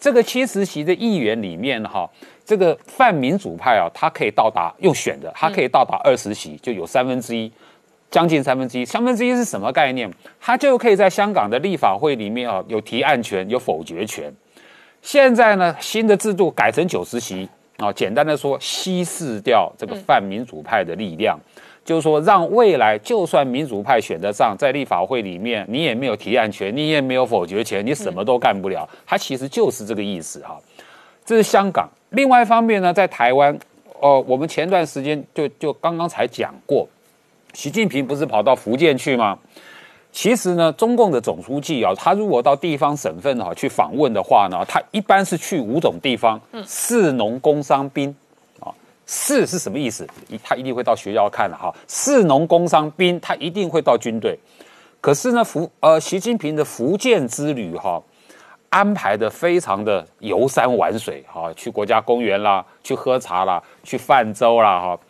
[0.00, 2.10] 这个七十席的议员里面哈，
[2.44, 7.50] 这个泛民主派啊，他可以到达用选的，他可以到达二十席，就有三分之一，
[8.12, 8.84] 将近三分之一。
[8.84, 10.08] 三分之一是什么概念？
[10.40, 14.32] 它就可以在香港的立法会里面啊有提案权，有否决权。
[15.00, 17.48] 现在呢，新的制度改成九十席。
[17.78, 21.36] 啊，简单的说，稀释掉这个泛民主派的力量，
[21.84, 28.88] 就是说，让未来就算民主派选得上，在立法会里面，你也没有提案权，你也没有否决权，你什么都干不了。
[29.04, 30.56] 它其实就是这个意思哈。
[31.24, 31.88] 这是香港。
[32.10, 33.58] 另外一方面呢，在台湾，
[33.98, 36.86] 哦，我们前段时间就就刚刚才讲过，
[37.52, 39.38] 习近平不是跑到福建去吗？
[40.10, 48.14] 其实呢，中共的总书记啊，他如果到地方省份哈去访问的话呢，他一般是去五种地方，市农工商兵，
[48.60, 48.68] 啊，
[49.06, 50.06] 市是什么意思？
[50.42, 54.38] 他一定会到学校看的哈，市农工商兵，他一定会到军队。
[55.00, 58.02] 可是呢，福呃，习近平的福建之旅哈，
[58.68, 65.00] 安排的非常的游山玩水哈，去国家公园啦，去喝茶啦，去泛舟啦哈，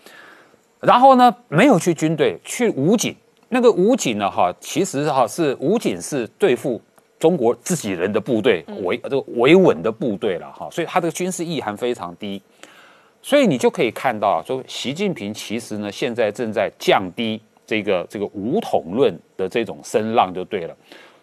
[0.83, 3.15] 然后呢，没有去军队，去武警。
[3.51, 4.29] 那个武警呢？
[4.29, 6.81] 哈，其实哈是武警是对付
[7.21, 12.43] 中国自己人的部队，维这个维稳的部队了哈，所以它这个军事意涵非常低，
[13.23, 20.75] 所以你就可以看到，说习近平其实呢现在正在降低这个这个武统论的这种声浪就对了，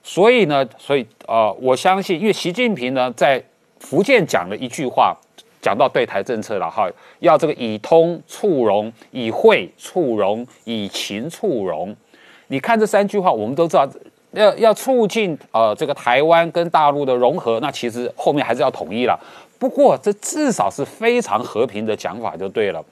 [0.03, 3.43] 所以呢，所以啊，我相信，因为习近平呢在
[3.79, 5.17] 福建讲了一句话。
[5.61, 6.89] 讲到对台政策了哈，
[7.19, 11.95] 要这个以通促融，以惠促融，以情促融。
[12.47, 13.87] 你看这三句话，我们都知道，
[14.31, 19.19] 要要促进呃这个台湾跟大陆的融合，那其实后面还是要统一了。
[19.57, 22.83] 不过这至少是非常和平的讲法就对了。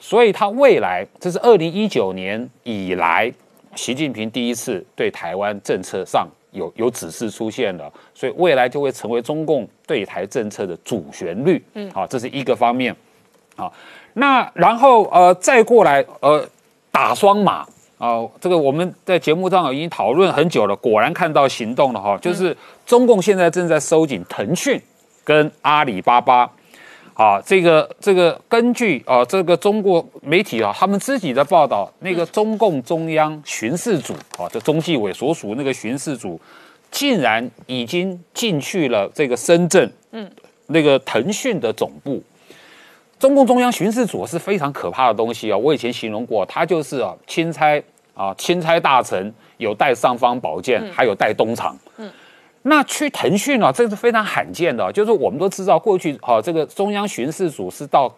[0.00, 3.32] 所以他未来这是二零一九年以来，
[3.74, 6.28] 习近平第一次对台湾政策上。
[6.58, 11.64] 有有指示出现了，所以未来就会成为中共对台政策的主旋律。
[11.74, 12.94] 嗯，好，这是一个方面。
[13.56, 13.72] 好，
[14.12, 16.46] 那然后呃，再过来呃，
[16.90, 22.54] 打双马啊，这个我们在节目上已经讨论很久了，果然看到行动了哈，就是
[22.84, 24.80] 中共现在正在收紧腾讯
[25.24, 26.50] 跟阿里巴巴。
[27.18, 36.40] 啊，这个这个根据啊，这个中国媒体啊，他们自己的报道，那个中共中央巡视组啊，这中纪委所属那个巡视组，
[36.92, 40.30] 竟然已经进去了这个深圳，嗯，
[40.68, 42.22] 那个腾讯的总部。
[43.18, 47.82] 中共中央巡视组是非常可怕的东西啊，我以前形容过，他就是啊，钦差
[48.14, 52.08] 啊，钦差大臣有带尚方宝剑，还有带东厂，嗯。
[52.68, 54.92] 那去腾讯啊，这是非常罕见的。
[54.92, 58.14] 就是我们都知道，过去哈，这个中央巡视组是到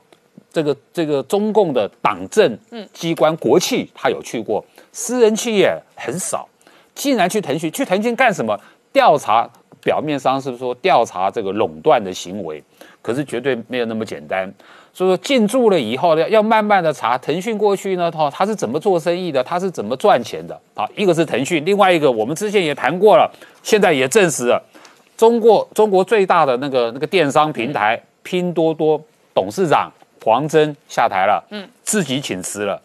[0.53, 2.59] 这个这个中共的党政
[2.93, 6.49] 机关国企他有去过，私人企业很少。
[6.93, 8.59] 竟然去腾讯，去腾讯干什么？
[8.93, 9.49] 调查
[9.81, 12.63] 表面上是说调查这个垄断的行为，
[13.01, 14.53] 可是绝对没有那么简单。
[14.93, 20.61] 所以说进驻了以后呢，要慢慢的查腾讯过去呢，哈，他是怎么做生意的，他是怎么赚钱的？
[20.75, 23.31] 好，一个是腾讯，另外一个我们之前也谈过了，
[23.63, 24.63] 现在也证实了，
[25.17, 29.01] 中国中国最大的那个那个电商平台拼多多
[29.33, 29.91] 董事长
[30.23, 32.81] 黄峥下台了，嗯，自己请辞了。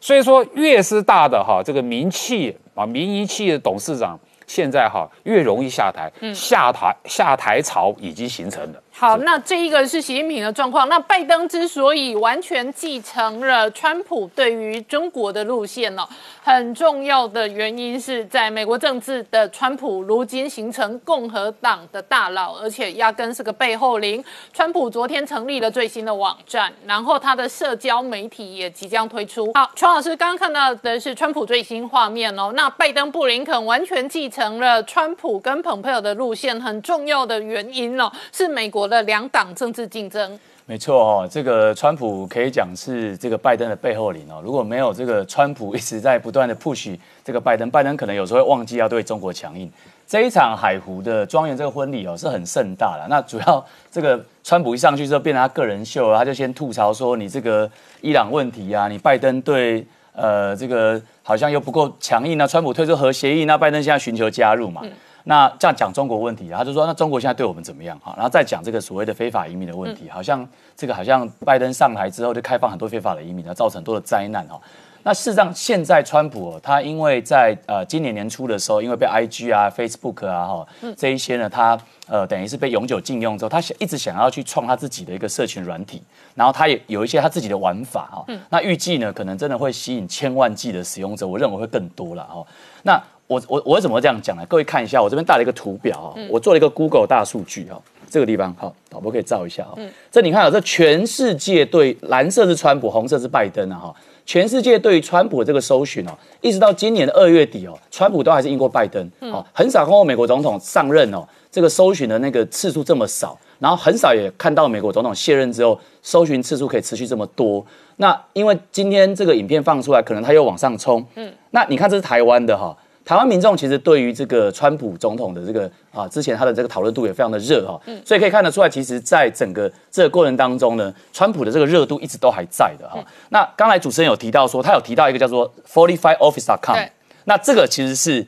[0.00, 4.16] 所以说，越是大的哈，这个名气啊，民营企业的董事长，
[4.46, 8.80] 现在哈越容易下台，嗯下台下台潮已经形成了。
[9.00, 10.88] 好，那这一个是习近平的状况。
[10.88, 16.04] 那拜登之所以完全继承了川普对于中国的路线呢，
[16.42, 24.24] 很重要的原因是在美国政治的川普如今形成共和党的大佬，而且压根是个背后灵。
[24.52, 29.52] 川普昨天成立了最新的网站，然后他的社交媒体也即将推出。
[29.54, 32.50] 好，川老师刚刚看到的是川普最新画面哦。
[32.56, 38.87] 那拜登布林肯完全继承了川普跟蓬佩奥的路线，很重要的原因哦，是美国。
[38.88, 44.40] 的两党政治竞争，没错哦，这个川普可以讲是这个拜登的背后领哦。
[44.42, 49.70] 如果没有这个川普一直在不断的 push 这个拜登，拜登可能有时候会忘记要对中国强硬。
[50.06, 57.70] 这一场海湖的庄园这个婚礼哦是很盛大了，那主要这个川普一上去之后变成他个人秀，他就先吐槽说你这个
[58.00, 64.82] 伊朗问题啊，你拜登对呃这个好像又不够强硬那川普退出核协议，那拜登现在寻求加入嘛。
[65.28, 67.98] 那这样讲中国问题，他就说那中国现在对我们怎么样？
[68.02, 74.58] 哈，然后再讲这个所谓的非法移民的问题，好像这个好像拜登上台之后就开放很多非法的移民，然后造成很多的灾难哈。
[75.02, 86.02] 那事实上现在川普他因为在呃今年年初的时候，因为被 I G 啊、Facebook 啊哈这一些呢，他呃等于是被永久禁用之后，他想一直想要去创他自己的一个社群软体，
[86.34, 88.24] 然后他也有一些他自己的玩法哈。
[88.48, 92.42] 那预计呢，可能真的会吸引千万计的使用者，我认为会更多了哈。
[92.82, 92.98] 那
[93.28, 94.44] 我我我为什么这样讲呢？
[94.48, 97.80] 各位看一下，我这边带了一个图表啊，我做了一个 Google 大数据哈，
[98.10, 99.78] 这个地方好，导播可以照一下哈。
[100.10, 103.94] 这你看啊，这全世界对蓝色是川普，红色是拜登啊哈。
[104.24, 117.64] 全世界对于川普的这个搜寻哦，一直到今年的二月底哦，川普都还是赢过拜登哦，很少看过美国总统上任哦，这个搜寻的那个次数这么少，然后很少也看到美国总统卸任之后搜寻次数可以持续这么多。
[117.96, 122.74] 那因为今天这个影片放出来，可能他又往上冲，嗯，那你看这是台湾的哈。
[123.08, 133.02] 台湾民众其实对于这个川普总统的这个啊，之前他的这个讨论度也非常的热哈，所以可以看得出来，其实在整个这个过程当中呢，川普的这个热度一直都还在的哈。
[133.30, 136.76] 那刚才主持人有提到说，他有提到一个叫做 Forty Five office dot com，
[137.24, 138.26] 那这个其实是。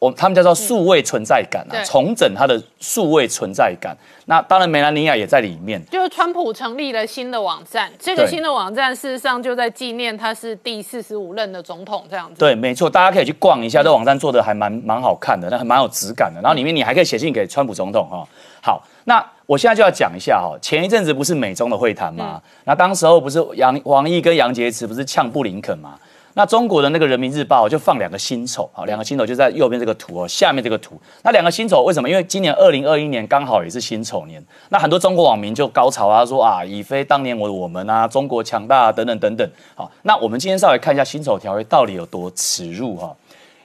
[0.00, 3.94] 我他们叫做数位存在感啊，重整它的数位存在感。
[4.24, 5.78] 那当然，梅兰妮亚也在里面。
[5.90, 12.36] 就是川普成立了新的网站，这个新的网站事实上就在纪念他是第四十五任的总统这样子。
[12.38, 16.40] 对，没错，大家可以去逛一下，这网站做的还蛮蛮好看的，那还蛮有质感的。
[16.40, 18.26] 然后里面你还可以写信给川普总统哈。
[18.62, 22.40] 好，那我现在就要讲一下哈，前一阵子不是美中的会谈吗？
[22.64, 25.98] 那当时候不是杨王毅跟杨洁篪不是呛布林肯吗？
[26.34, 31.00] 那中国的那个人民日报就放两个新丑，好，两个新丑就在右边这个图哦，下面这个图。
[31.22, 32.08] 那两个新丑为什么？
[32.08, 39.50] 因为今年二零二一年刚好也是辛丑年，那很多中国网民就高潮啊，说啊，以非当年我我们啊，中国强大啊等等等等。
[39.74, 43.14] 好，那我们今天稍微看一下辛丑条约到底有多耻辱哈。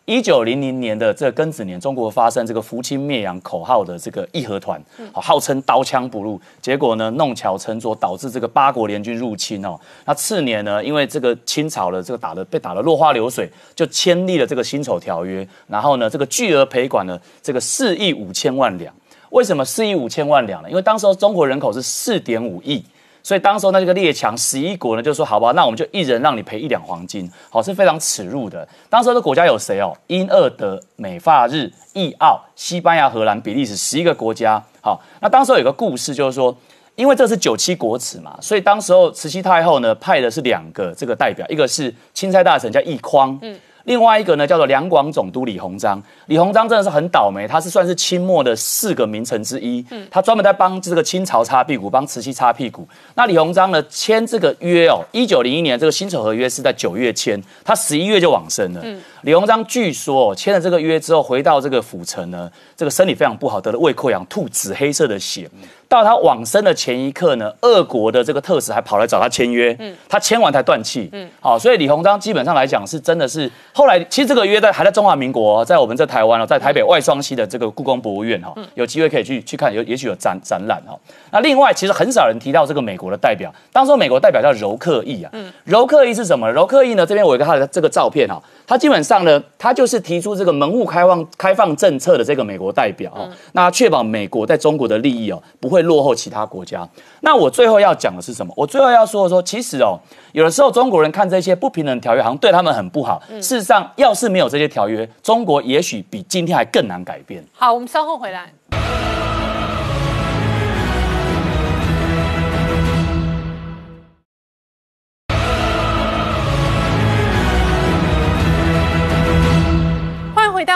[0.05, 4.79] 一九零零年的这个庚子年，中国发生这个扶清灭洋口号的这个义和团，
[5.11, 9.75] 好，号称刀枪不入，结果呢弄巧成拙，导致这个八国联军入侵哦。
[10.05, 18.93] 那次年呢，因为这个清朝的这个打的被打的落花流水，就签立了这个辛丑条约，然后呢，这个巨额赔款呢，这个四亿五千万两。
[19.31, 20.69] 为什么四亿五千万两呢？
[20.69, 22.85] 因为当时候中国人口是四点五亿。
[23.25, 28.67] 所以当时候那个列强十一国呢，就说好吧，那我们就一人让你赔一两黄金，好是非常耻辱的。
[28.87, 29.91] 当时的国家有谁哦？
[30.05, 34.63] 英、俄、德、美、法、日、意、奥、西班牙、荷兰、比利时十一个国家。
[34.79, 36.55] 好，那当时候有个故事，就是说，
[36.93, 43.39] 因为这是九七国耻嘛，所以当时候慈禧太后呢派的是两个这个代表，一个是钦差大臣叫奕匡，
[43.85, 46.01] 另外一个呢，叫做两广总督李鸿章。
[46.25, 49.85] 李鸿章真的是很倒霉，他是算是清末的四个名臣之一。
[49.91, 52.87] 嗯，他专门在帮这个清朝擦屁股，帮慈禧擦屁股。
[53.13, 58.81] 那李鸿章呢，签这个约哦，一九零一年这个辛丑合约是在九月签，他十一月就往生了。
[58.83, 65.47] 嗯，李鸿章据说签了这个约之后，回到这个府城呢，这个身体非常不好，得了胃溃疡，吐紫黑色的血。
[65.95, 80.97] 到他往生的前一刻呢，俄国的这个特使还跑来找他签约，嗯，他签完才断气，嗯，好，所以李鸿章基本上来讲是真的是后来其实这个约在还在中华民国，在我们在台湾哦，在台北外双溪的这个故宫博物院哈，有机会可以去去看，有也许有展展览哈。
[81.31, 86.51] 那另外其实很少人提到这个美国的代表，当时美国代表叫柔克义啊，嗯柔克义是什么？
[86.51, 87.05] 柔克义呢？
[87.05, 88.41] 这边我有个他的这个照片哈。
[88.67, 96.87] 他基本上呢，他就是提出这个门户开放开放政策的这个美国代表哦，那确保美国在中国的利益哦不会落后其他国家。
[97.21, 98.53] 那我最后要讲的是什么？
[98.57, 99.97] 我最后要说的说，其实哦，
[100.33, 103.21] 有的时候中国人看这些不平等条约，好像对他们很不好。
[103.35, 107.43] 事实上，要是没有这些条约，中国也许比今天还更难改变。
[107.53, 108.51] 好，我们稍后回来。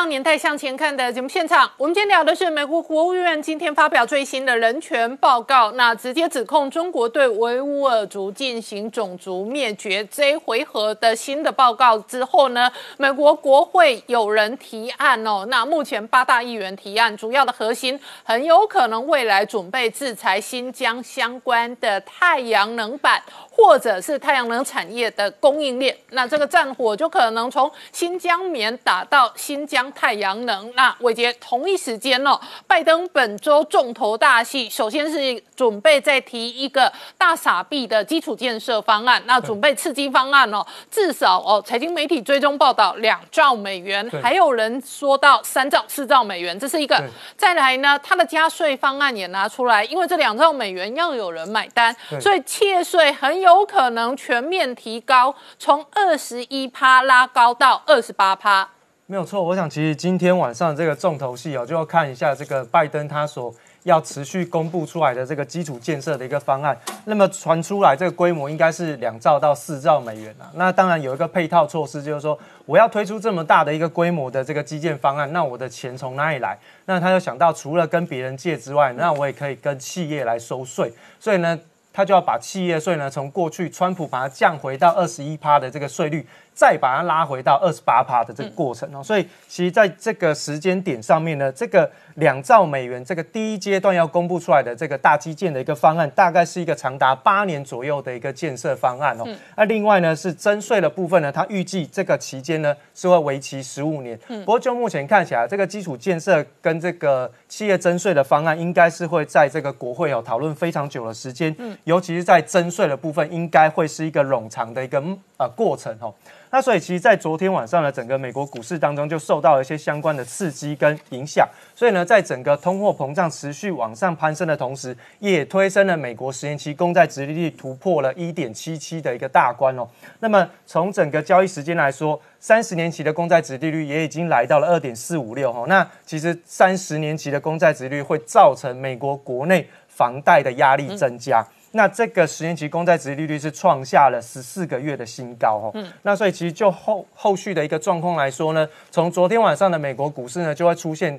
[0.10, 23.22] 年代向前看的节目现场，我们今天聊的是美国国务院今天发表最新的人权报告，那直接指控中国对维吾尔族进行种族灭绝这一回合的新的报告之后呢，美国国会有人提案哦，那目前八大议员提案主要的核心很有可能未来准备制裁新疆相关的太阳能板。
[23.52, 30.72] 或者是太阳能产业的供应链，那这个战火就可能从新疆棉打到新疆太阳能。
[30.76, 47.04] 那伟杰同一时间哦，拜登本周重头大戏，首先是准备再提一个大傻币的基础建设方案，那准备刺激方案哦，至少哦，财经媒体追踪报道两兆美元，还有人说到三兆、四兆美元，这是一个。
[47.36, 53.50] 再来呢，他的加税方案也拿出来，因为这两兆美元要有人买单，所以窃税很有。
[53.50, 58.70] 有可能全面提高，从二十一趴拉高到二十八趴，
[59.12, 59.42] 没有错。
[59.42, 66.78] 我想，其实今天晚上这个重头戏哦，就要看一下这个拜登他所要持续公布出来的这个基础建设的一个方案。
[67.06, 70.46] 那么传出来这个规模应该是两兆到四兆美元啊。
[70.54, 72.38] 那当然有一个配套措施，就是说
[72.68, 76.56] 我要推出这么大的一个规模的这个基建方案，那我的钱从哪里来？
[76.86, 80.94] 那他就想到，除了跟别人借之外，那我也可以跟企业来收税。
[81.20, 81.60] 所以呢。
[81.92, 86.26] 他就要把企业税呢，从过去川普把它降回到二十一趴的这个税率。
[86.60, 99.26] 再把它拉回到二十八趴的这个过程哦，所以其实在这个时间点上面呢，这个两兆美元这个第一阶段要公布出来的这个大基建的一个方案，大概是一个长达八年左右的一个建设方案哦。
[99.56, 104.18] 那另外呢是征税的部分呢，它预计这个期间呢是会为期十五年。
[104.28, 111.56] 不过就目前看起来，这个基础建设跟这个企业征税的方案，应该是会在这个国会哦讨论非常久的时间。
[111.58, 115.02] 嗯，尤其是在征税的部分，应该会是一个冗长的一个
[115.38, 116.14] 呃过程哦。
[116.52, 121.48] 那所以，其实，在昨天晚上呢，整个美国股市当中就受到了一些相关的刺激跟影响。
[121.80, 129.88] 所以呢，在整个通货膨胀持续往上攀升的同时，也推升了美国十年期公债殖利率突破了一点七七的一个大关哦。
[130.20, 135.64] 那么，从整个交易时间来说，三十年期的公债殖利率也已经来到了二点四五六哈。
[135.70, 141.42] 那其实三十年期的公债殖利率会造成美国国内房贷的压力增加。
[141.72, 145.72] 那这个十年期公债殖利率是创下了十四个月的新高哦。
[145.76, 151.18] 嗯，那所以其实就后后续的一个状况来说呢，从昨天晚上的美国股市呢，就会出现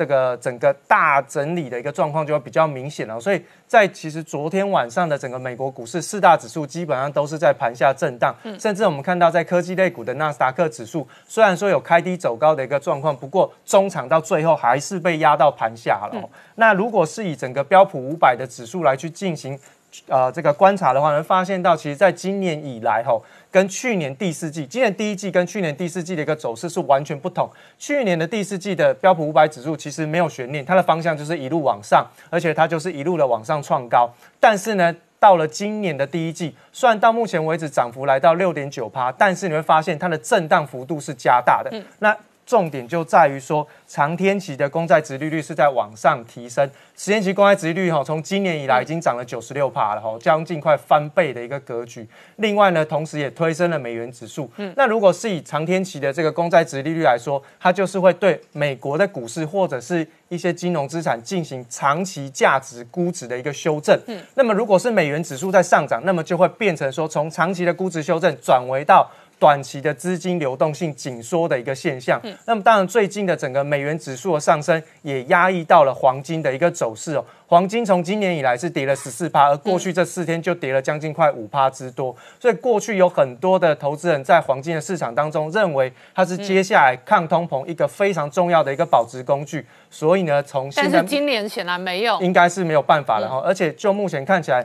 [0.00, 3.20] 这个整个大整理的一个状况，就会比较明显了。
[3.20, 16.26] 所以在其实昨天晚上的整个美国股市四大指数基本上都是在盘下震荡，甚至我们看到在科技类股的纳斯达克指数，虽然说有开低走高的一个状况，不过中场到最后还是被压到盘下了。
[16.54, 19.58] 那如果是以整个标普五百的指数来去进行。
[20.06, 27.50] 呃，这个观察的话，能发现到，其实在今年以来，吼，跟去年第四季，今年第一季跟去年第四季的一个走势是完全不同。
[27.78, 34.08] 去年的第四季的标普五百指数其实没有悬念，它的方向就是一路往上，而且它就是一路的往上创高。
[34.38, 41.70] 但是呢，到了今年的第一季，虽然到目前为止涨幅来到六点九趴，但是你会发现它的震荡幅度是加大的。
[41.98, 42.16] 那
[42.50, 52.04] 重点就在于说，长天期的公债值利率是在往上提升，十年期公债值利率哈，从今年以来已经涨了九十六帕了哈，将近快翻倍的一个格局。
[52.38, 54.50] 另外呢，同时也推升了美元指数。
[54.56, 63.96] 嗯，那如果是以长天期的这个公债值利率来说，它就是会对美国的股市或者是一些金融资产进行长期价值估值的一个修正。
[64.08, 69.08] 嗯，那么如果是美元指数在上涨，那么就会变成说，从长期的估值修正转为到。
[69.40, 72.20] 短期的资金流动性紧缩的一个现象。
[72.44, 77.24] 那么当然，最近的整个美元指数的上升也压抑到了黄金的一个走势哦。
[77.48, 82.14] 黄金从今年以来是跌了十四趴，而过去这四天就跌了将近快五趴之多。
[82.38, 89.66] 所以过去有很多的投资人在黄金的市场当中认为它是接下来抗通膨一个非常重要的一个保值工具。
[89.90, 92.20] 所以呢，从现在但是今年显然没有。
[92.20, 93.42] 应该是没有办法了哈。
[93.44, 94.64] 而且就目前看起来。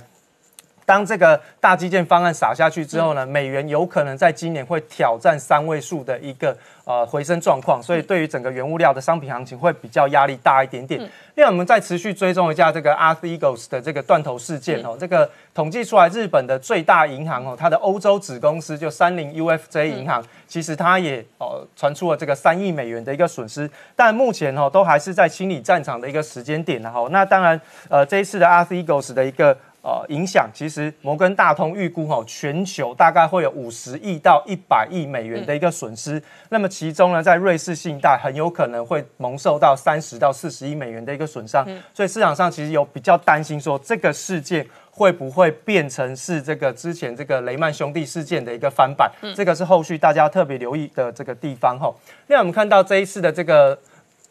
[0.85, 11.01] 当这个大基建方案撒下去之后呢，美元有可能在今年会挑战三位数的一个呃回升状况，所以对于整个原物料的商品行情会比较压力大一点点。
[11.33, 27.59] 另外，我们再持续追踪一下这个 Arthegos 的这个断头事件哦，这个统计出来，日本的最大银行哦，它的欧洲子公司就三菱 UFJ 银行，其实它也哦传出了这个三亿美元的一个损失，但目前哦都还是在清理战场的一个时间点然后那当然
[27.89, 29.57] 呃这一次的 Arthegos 的一个。
[29.85, 36.19] 呃，影响其实摩根大通预估哈，全球大概会有五十亿到一百亿美元的一个损失。
[36.49, 41.63] 那么其中呢，在瑞士信贷很有可能会蒙受到三十到四十亿美元的一个损伤。
[41.93, 49.11] 所以市场上其实有比较担心说，这个事件会不会变成是这个之前这个雷曼兄弟事件的一个翻版？
[49.35, 51.93] 这个是后续大家特别留意的这个地方哈。
[52.25, 53.77] 另外我们看到这一次的这个。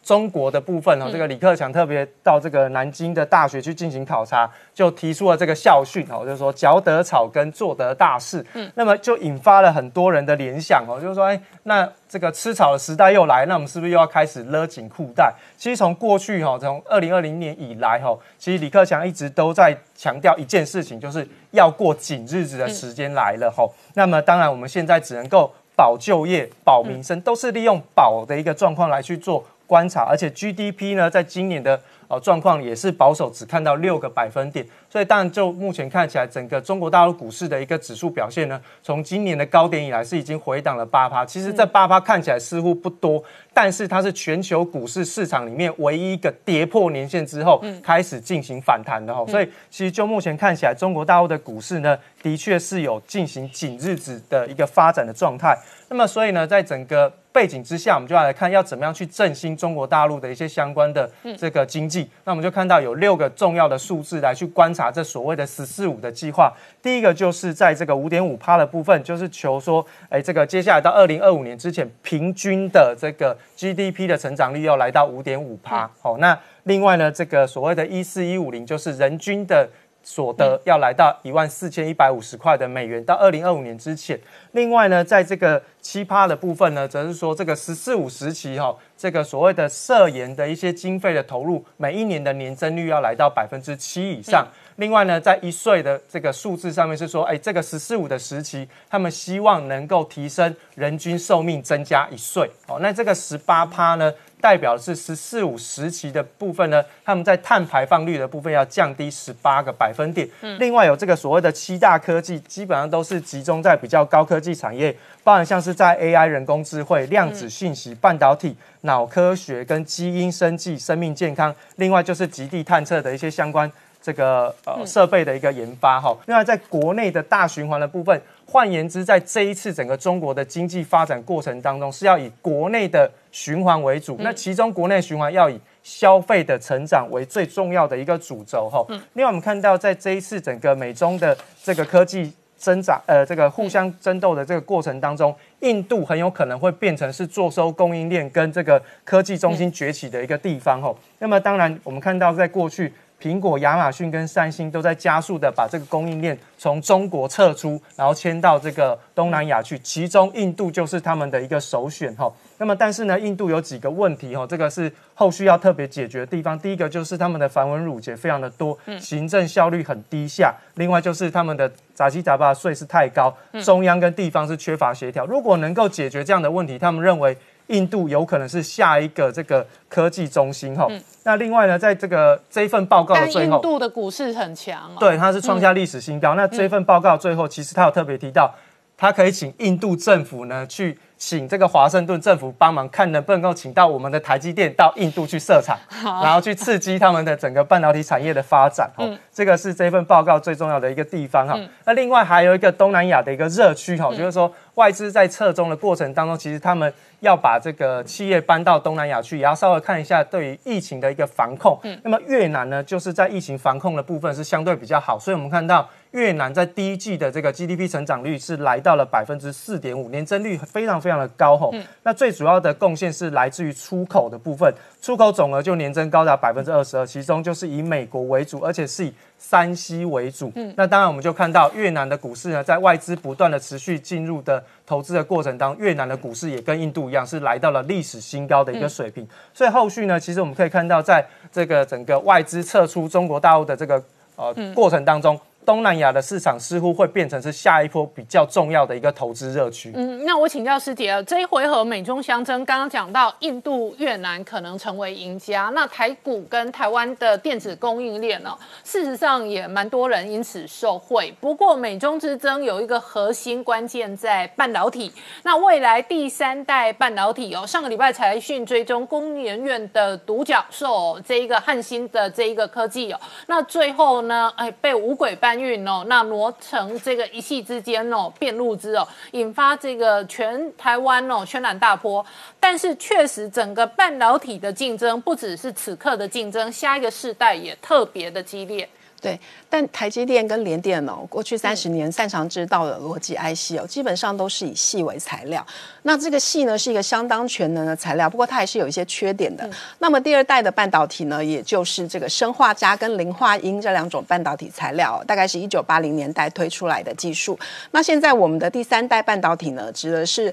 [0.05, 8.45] 中国的部分哦，这个李克强特别到这个南京的大学去进行考察，就提出了这个校训哦，就是说嚼得草根，做得大事。
[8.53, 15.33] 嗯，那么就引发了很多人的联想哦，就是说，哎，那这个吃草的时代又来，那我们是不是又要开始勒紧裤带？
[15.57, 23.67] 其实从过去哈，从二零二零年以来哈，其实李克强一直都在强调一件事情，就是要过紧日子的时间来了哈。
[23.95, 29.43] 那么当然，我们现在只能够保就业、保民生，都是利用保的一个状况来去做。
[29.67, 34.67] 观察，而且 GDP 呢，在今年的呃状况也是保守，只看到六个百分点。
[34.91, 41.25] 所以，当然就目前看起来，整个中国大陆股市的一个指数表现呢，从今年的高点以来是已经回档了八趴。
[41.25, 43.23] 其实这八趴看起来似乎不多，
[43.55, 49.25] 但是它是全球股市市场里面唯一一个跌破年线之后开始进行反弹的哈。
[49.27, 55.57] 所以，其实就目前看起来，中国大陆的股市呢，的确是有进行紧日子的一个发展的状态。
[55.89, 62.09] 那么，所以呢，在整个背景之下，我们就要来看要怎么样去振兴中国大陆的一些相关的这个经济。
[62.25, 66.53] 那我们就看到有六个重要的数字来去观察这所谓的“十四五”的计划。
[66.83, 75.91] 第一个就是在这个五点五趴的部分，就是求说，哎，这个接下来到二零二五年之前，平均的这个 GDP 的成长率要来到五点五趴。
[76.01, 79.69] 好，那另外呢，这个所谓的“一四一五零”就是人均的。
[80.07, 84.21] 所得要来到一万四千一百五十块的美元，到二零二五年之前。
[84.53, 94.47] 另外呢，在这个七趴的部分呢，则是说这个“十四五”时期哈，这个所谓的涉研的一些经费的投入，每一年的年增率要来到百分之七以上。
[94.77, 102.51] 另外呢，在一岁的这个数字上面是说，哎，这个“十四五”的时期，他们希望能够提升人均寿命增加一岁。
[102.67, 104.13] 哦，那这个十八趴呢？
[104.41, 110.29] 代表的是“十四五”时期的部分呢，他们在碳排放率的部分要降低十八个百分点。
[110.59, 121.55] 另外有这个所谓的七大科技，基本上都是集中在比较高科技产业，包含像是在 AI、人工智慧、量子信息、半导体、脑科学跟基因生技、生命健康。
[121.77, 123.71] 另外就是极地探测的一些相关
[124.05, 126.15] 这个呃设备的一个研发哈。
[126.27, 128.21] 另外在国内的大循环的部分。
[128.47, 134.17] 换言之，在这一次整个中国的经济发展过程当中，是要以国内的循环为主。
[134.21, 138.87] 那其中国内循环要以消费的成长为最重要的一个主轴哈。
[139.15, 150.95] 另外，我们看到在这一次整个美中的这个科技增长，呃，这个互相争斗的这个过程当中，印度很有可能会变成是坐收供应链跟这个科技中心崛起的一个地方哈。
[151.19, 152.93] 那么，当然我们看到在过去。
[153.25, 159.79] 苹果、亚马逊跟三星都在加速的把这个供应链从中国撤出，然后迁到这个东南亚去。
[159.79, 162.31] 其中印度就是他们的一个首选哈。
[162.59, 166.59] 那么但是呢，印度有几个问题哈，这个是后续要特别解决的地方。
[166.59, 170.55] 第一个就是他们的繁文缛节非常的多，行政效率很低下。
[170.75, 173.35] 另外就是他们的杂七杂八的税是太高，
[173.65, 175.25] 中央跟地方是缺乏协调。
[175.25, 177.35] 如果能够解决这样的问题，他们认为。
[177.69, 180.87] 印度有可能是下一个这个科技中心哈。
[181.25, 186.35] 那另外呢，在这个这一份报告的最后，印度的股市很强，对，它是创下历史新高。
[186.35, 188.55] 那这份报告最后，其实它有特别提到，
[188.97, 190.99] 它可以请印度政府呢去。
[191.17, 198.91] 请这个华盛顿政府帮忙，看能不能够请到我们的台积电到印度去设厂，然后去刺激他们的整个半导体产业的发展。
[198.97, 201.59] 哦，这个是这份报告最重要的一个地方哈。
[201.87, 211.81] 那另外还有一个东南亚的一个热区哈，就是说外资在撤中的过程当中，其实他们要把这个企业搬到东南亚去，也要稍微看一下对于疫情的一个防控。
[212.03, 215.89] 那么越南呢，就是在疫情防控的部分是相对比较好，所以我们看到。
[216.15, 221.75] 越南在第一季的这个 GDP 成长率是来到了百分之四点五，年增率非常非常的高吼。
[222.05, 224.73] 那最主要的贡献是来自于出口的部分，
[225.03, 230.53] 出口总额就年增高达百分之二十二，其中就是以美国为主，而且是以山西为主。
[230.55, 239.27] 嗯那当然我们就看到越南的股市呢，在外资不断的持续进入的投资的过程当中，越南的股市也跟印度一样，是来到了历史新高的一个水平。
[239.53, 244.01] 所以后续呢，其实我们可以看到，在这个整个外资撤出中国大陆的这个
[244.37, 245.37] 呃过程当中。
[245.65, 249.93] 东南亚的市场似乎会变成是下一波比较重要的一个投资热区。
[249.95, 261.35] 嗯，那我请教师姐啊，这一回合美中相争，刚刚讲到印度、越南可能成为赢家，那台股跟台湾的电子供应链呢，事实上也蛮多人因此受惠。
[261.41, 265.13] 不过美中之争有一个核心关键在半导体，
[265.43, 282.25] 那未来第三代半导体哦，上个礼拜财讯追踪工研院的独角兽这一个汉芯的这一个科技哦，那最后呢，哎，被五鬼运哦，那挪成这个一夕之间哦，变路之哦，引发这个全台湾哦渲染大波。
[282.59, 288.89] 但是确实，整个半导体的竞争不只是此刻的竞争，下一个世代也特别的激烈。
[289.25, 289.41] 对，
[289.71, 295.67] 但台积电跟联电哦，过去三十年擅长制造的逻辑 IC 哦，基本上都是以细为材料。
[296.03, 299.67] 那这个细呢，是一个相当全能的材料，不过它还是有一些缺点的。
[299.99, 307.59] 那么第二代的半导体呢，也就是这个生化镓跟磷化铟这两种半导体材料，大概是一九八零年代推出来的技术。
[307.93, 310.53] 那现在我们的第三代半导体呢，指的是。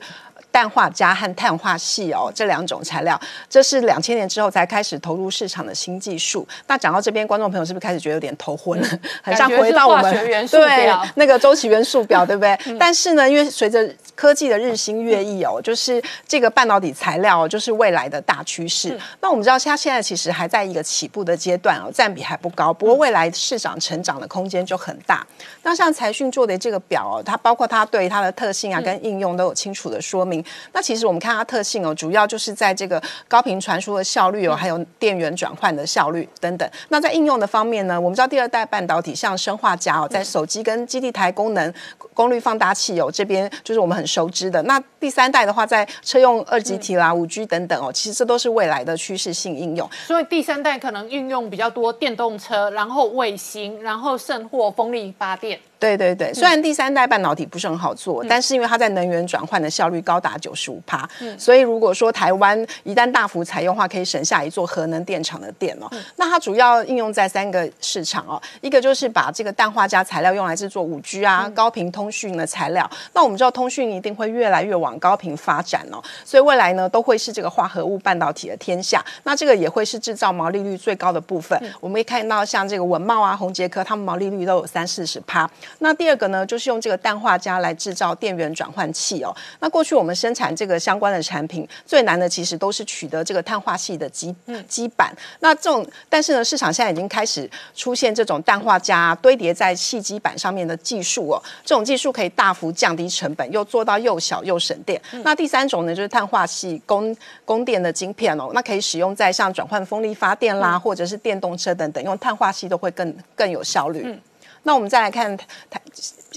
[0.51, 3.19] 氮化镓和碳化系哦，这两种材料，
[3.49, 6.45] 这是两千年之后才开始投入市场的新技术。
[6.67, 8.87] 那讲到这边，观众朋友是不是开始觉得有点头昏了？
[9.23, 10.13] 很像回到我们
[10.47, 12.57] 对那个周期元素表，对不对？
[12.77, 18.99] 但是呢，因为随着科技的日新月异哦，就是这个半导体材料就是未来的大趋势。
[19.21, 22.73] 那我们知道，它现在其实还在一个起步的阶段哦，占比还不高。
[22.73, 25.25] 不过未来市场成长的空间就很大。
[25.63, 30.40] 那像财讯做的这个表哦，它包括它对它的特性啊跟应用都有清楚的说明。
[30.73, 36.69] 那其实我们看它特性哦，主要就是在这个高频传输的效率哦，还有电源转换的效率等等。
[36.89, 41.73] 那在应用的方面呢，我们知道第二代半导体像生化镓哦，在手机跟基地台功能
[42.13, 44.61] 功率放大器哦这边就是我们很熟知的。
[44.63, 49.89] 那第三代的话，在车用二极体啦、五 G 等等哦，其实这都是未来的趋势性应用。
[50.05, 55.59] 所以第三代可能运用比较多电动车，然后卫星，然后甚或风力发电。
[55.81, 61.09] 对对对，虽然第三代半导体不是很好做，但是因为它在能源转换的效率高达九十五帕，
[61.39, 65.89] 所以如果说台湾一旦大幅采用的话，可以省下一座核能电厂的电哦。
[66.17, 72.87] 那它主要应用在三个市场哦，一个就是把这个氮化镓材料用来制作五 G 啊高频通讯的材料。
[73.13, 79.03] 那我们知道通讯一定会越来越往高频发展哦，所以未来呢都会是这个化合物半导体的天下。
[79.23, 81.59] 那这个也会是制造毛利率最高的部分。
[81.79, 85.49] 我们可以看到像这个文茂啊、宏杰科，他们毛利率都有三四十趴。
[85.79, 89.35] 那第二个呢，就是用这个氮化镓来制造电源转换器哦。
[89.59, 94.35] 那过去我们生产这个相关的产品，最难的其实都是取得这个碳化系的基
[94.67, 95.15] 基板。
[95.39, 101.41] 那这种，但是呢，市场现在已经开始出现这种氮化镓堆叠在细基板上面的技术哦。
[101.65, 105.01] 这种技术可以大幅降低成本，又做到又小又省电。
[105.23, 107.15] 那第三种呢，就是碳化系供
[107.45, 108.51] 供电的晶片哦。
[108.53, 114.19] 那可以使用在像转换风力发电啦，或者是电动车等等，用碳化系都会更更有效率。
[114.63, 115.35] 那我们再来看
[115.69, 115.79] 台。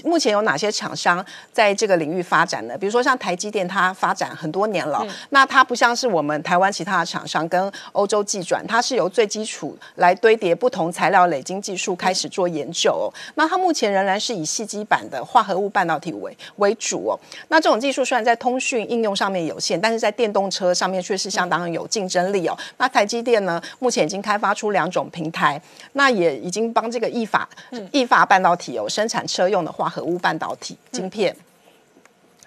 [0.03, 2.77] 目前有哪些厂商在这个领域发展呢？
[2.77, 5.03] 比如说像台积电，它发展很多年了。
[5.29, 13.11] 那它不像是我们台湾其他的厂商跟欧洲技转，它是由最基础来堆叠不同材料累积技术开始做研究。
[13.35, 17.19] 那它目前仍然是以细基板的化合物半导体为为主哦。
[17.47, 22.55] 那这种技术虽然在通讯应用上面有限，但是在电动车上面却是相当有竞争力哦。
[22.77, 25.59] 那台积电呢，目前已经开发出两种平台，
[25.93, 27.47] 那也已经帮这个意法
[27.91, 29.89] 意法半导体有生产车用的化。
[29.89, 31.35] 合物半导体晶片。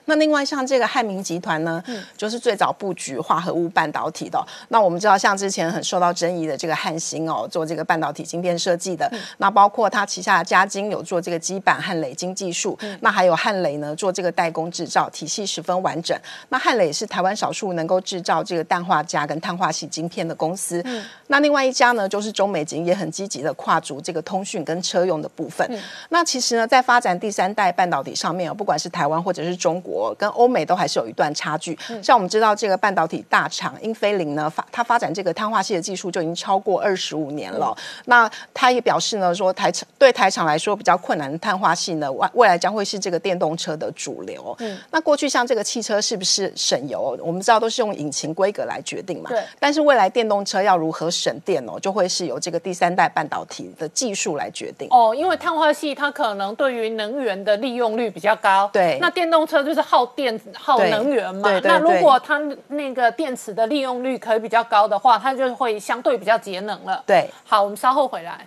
[0.09, 1.85] 那另外像这个汉明集团呢，
[2.17, 4.43] 就是最早布局化合物半导体的。
[4.69, 9.11] 那我们知道，像之前很受到争议的这个汉芯哦，做这个半导体晶片设计的。
[9.37, 12.79] 那包括它旗下的嘉晶有做这个基板和磊晶技术。
[13.01, 16.19] 那还有汉磊呢，做这个代工制造，体系十分完整。
[16.49, 20.83] 那汉磊是台湾少数能够制造这个氮化镓跟碳化系晶片的公司。
[21.27, 25.69] 那另外一家呢，就是中美晶，也很积极的跨足这个通讯跟车用的部分。
[26.09, 29.98] 那其实呢，在发展第三代半导体上面不管是台湾或者是中国。
[29.99, 31.77] 国跟欧美都还是有一段差距。
[32.03, 37.77] 像我们知道这个半导体大厂英飞凌呢，发它发展这个碳化系的技术就已经超过二十五年了。
[38.05, 44.55] 那他也表示呢，说台厂对台厂来说比较困难的碳化系呢，未未来将会是这个电动车的主流。
[44.61, 47.19] 嗯，那过去像这个汽车是不是省油？
[47.23, 49.31] 我们知道都是用引擎规格来决定嘛。
[49.31, 49.43] 对。
[49.59, 54.89] 但是未来电动车要如何省电哦，就会是由这个第三代半导体的技术来决定。
[54.91, 58.69] 哦，因为碳化系它可能对于能源的利用率比较高。
[58.73, 58.99] 对。
[59.01, 61.59] 那电动车就是耗电耗能源嘛。
[61.65, 62.39] 那如果它
[62.69, 67.03] 那个电池的利用率可以比较高的话，它就会相对比较节能了。
[67.07, 67.31] 对。
[67.43, 68.47] 好，我们稍后回来。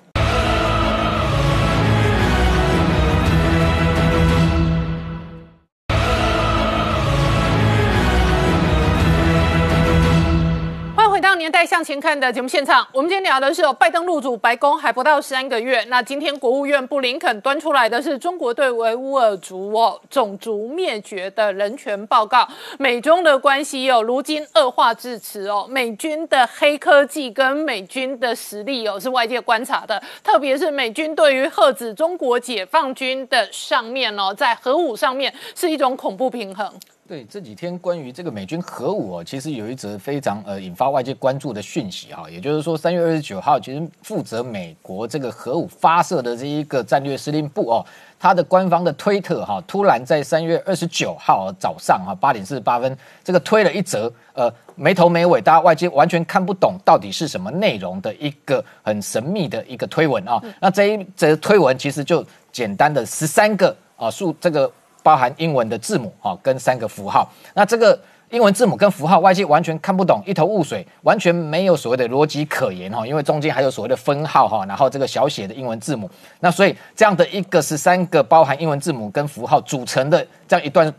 [11.22, 22.48] 到年代向前看的节目现场，我们今天聊的是拜登入主白宫还不到三个月，那今天国务院布林肯端出来的是中国对维吾尔族哦种族灭绝的人权报告，
[22.80, 36.74] 美中的关系哦如今恶化至此哦，美军的黑科技跟美军的实力哦是外界观察的，特别是美军对于遏止中国解放军的上面哦，在核武上面是一种恐怖平衡。
[37.12, 47.86] 对这几天关于这个美军核武哦，其实有一则非常呃引发外界关注的讯息哈，也就是说三月二十九号，其实负责美国这个核武发射的这一个战略司令部哦，
[48.18, 60.42] 它的官方的推特哈，突然在三月二十九号早上哈八点四十八分，这个推了一则呃没头没尾，大家外界完全看不懂到底是什么内容的一个很神秘的一个推文啊。
[60.62, 64.72] 那这一则推文其实就简单的十三个啊数这个。
[65.04, 67.28] 包含英文的字母哈，跟三个符号。
[67.54, 68.00] 那这个
[68.30, 73.06] 英文字母跟符号，外界完全看不懂，一头雾水，完全没有所谓的逻辑可言哈。
[73.06, 76.10] 因为中间还有所谓的分号哈，然后这个小写的英文字母。
[76.40, 80.94] 那所以这样的一个是三个包含英文字母跟符号组成的这样一段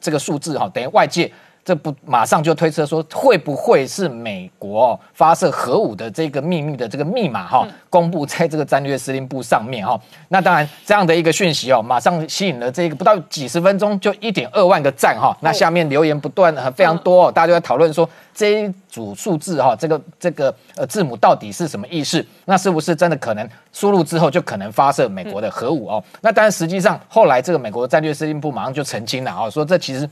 [0.00, 1.30] 这个数字哈，等于外界。
[1.64, 9.98] 这不马上就推测说会不会是美国发射核武的这个秘密的这个密码哈，公布在这个战略司令部上面哈？
[10.28, 15.34] 那当然这样的一个讯息哦，马上吸引了这个不到几十分钟就一点二万个赞哈。
[15.40, 22.22] 那下面留言不断非常多，大家都在讨论说这一组数字哈，这个这个呃字母到底是什么意思？
[22.44, 26.04] 那是不是真的可能输入之后就可能发射美国的核武哦？
[26.20, 30.06] 那当然实际上后来这个美国战略司令部马上就澄清了啊，说这其实。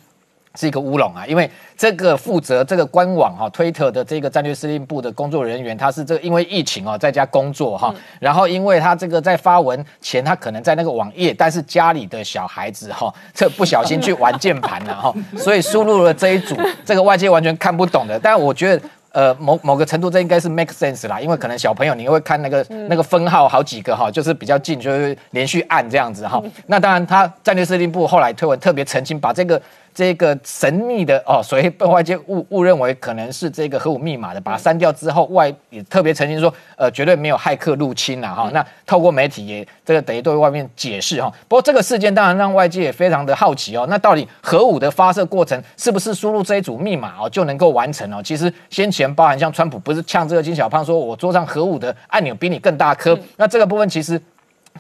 [0.55, 18.83] 是一个乌龙啊，因为这个负责这个官网哈推特的这个战略司令部的工作人员，他是这个因为疫情哦在家工作哈，然后因为他这个在发文前，他可能在那个网页，但是家里的小孩子哈，这不小心去玩键盘了哈， 所以输入了这一组这个外界完全看不懂的，但我觉得。
[19.15, 26.43] 呃，某某个程度，这应该是 make sense 啦，因为可能小朋友你会看那个那个分号好几个哈，就是比较近，就是连续按这样子哈。
[26.67, 29.61] 那当然，他战略司令部后来推文特别澄清，把这个
[29.95, 38.51] 这个神秘的哦，所以被外界误误认为可能是这个核武密码的，把它删掉之后，外也特别澄清说，呃，绝对没有骇客入侵了哈。
[38.53, 41.33] 那透过媒体也这个等于对外面解释哈。
[41.47, 48.21] 不过这个事件当然让外界也非常的好奇哦，那到底核武的发射过程是不是输入这一组密码哦就能够完成哦？
[48.25, 49.13] 其实先前。
[49.15, 54.19] 包含像川普不是呛这个金小胖说，我桌上核武的按钮比你更大颗，那这个部分其实。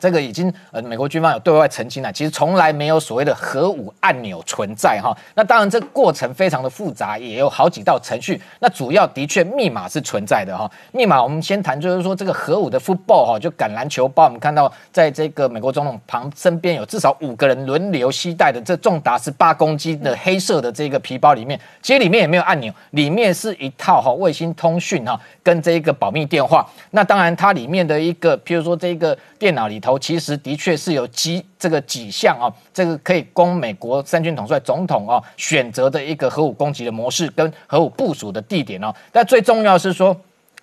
[0.02, 5.16] 这个已经呃，美国军方有对外澄清了，其实从来没有所谓的核武按钮存在哈。
[5.36, 8.40] 那当然，这过程非常的复杂，也有好几道程序。
[8.58, 10.68] 那主要的确密码是存在的哈。
[10.90, 26.66] 密码我们先谈，就是说这个核武的 football 哈，就橄榄球包，我们看到在这个美国总统旁身边有至少五个人轮流携带的这重达十八公斤的黑色的这个皮包里面，其实里面也没有按钮，里面是一套哈卫星通讯哈跟这一个保密电话。
[26.90, 29.82] 那当然，它里面的一个，譬如说这个电脑里。
[29.82, 38.94] 头其实的确是有几这个几项啊，这个可以供美国三军统帅总统啊选择的一个核武攻击的模式跟核武部署的地点哦。
[39.10, 40.16] 但最重要是说，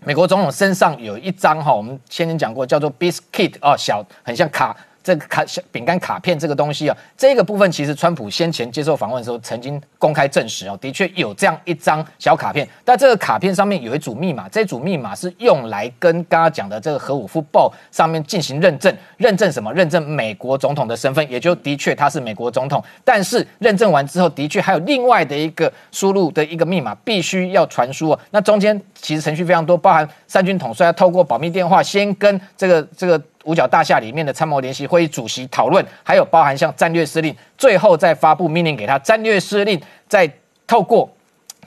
[0.03, 4.75] 美国总统身上有一张哈，我们先前讲过叫做 Biscuit 哦，小很像卡。
[5.09, 19.73] 这个卡小饼干卡片这个东西啊，这个部分其实川普先前接受访问的时候曾经公开证实哦，的确有这样一张小卡片，但这个卡片上面有一组密码，这组密码是用来跟刚刚讲的这个核武库报上面进行认证，认证什么？
[19.73, 22.83] 认证美国总统的身份，也就的确他是美国总统。
[23.03, 28.19] 但是认证完之后，的确还有另外的一个输入的一个密码必须要传输哦。
[28.29, 33.19] 那中间其实程序非常多，包含三军统帅要透过保密电话先跟这个这个。
[33.45, 38.99] 五角大厦里面的参谋联席会议主席讨论，还有包含像战略司令，最后再发布命令给他。
[38.99, 40.29] 战略司令再
[40.67, 41.09] 透过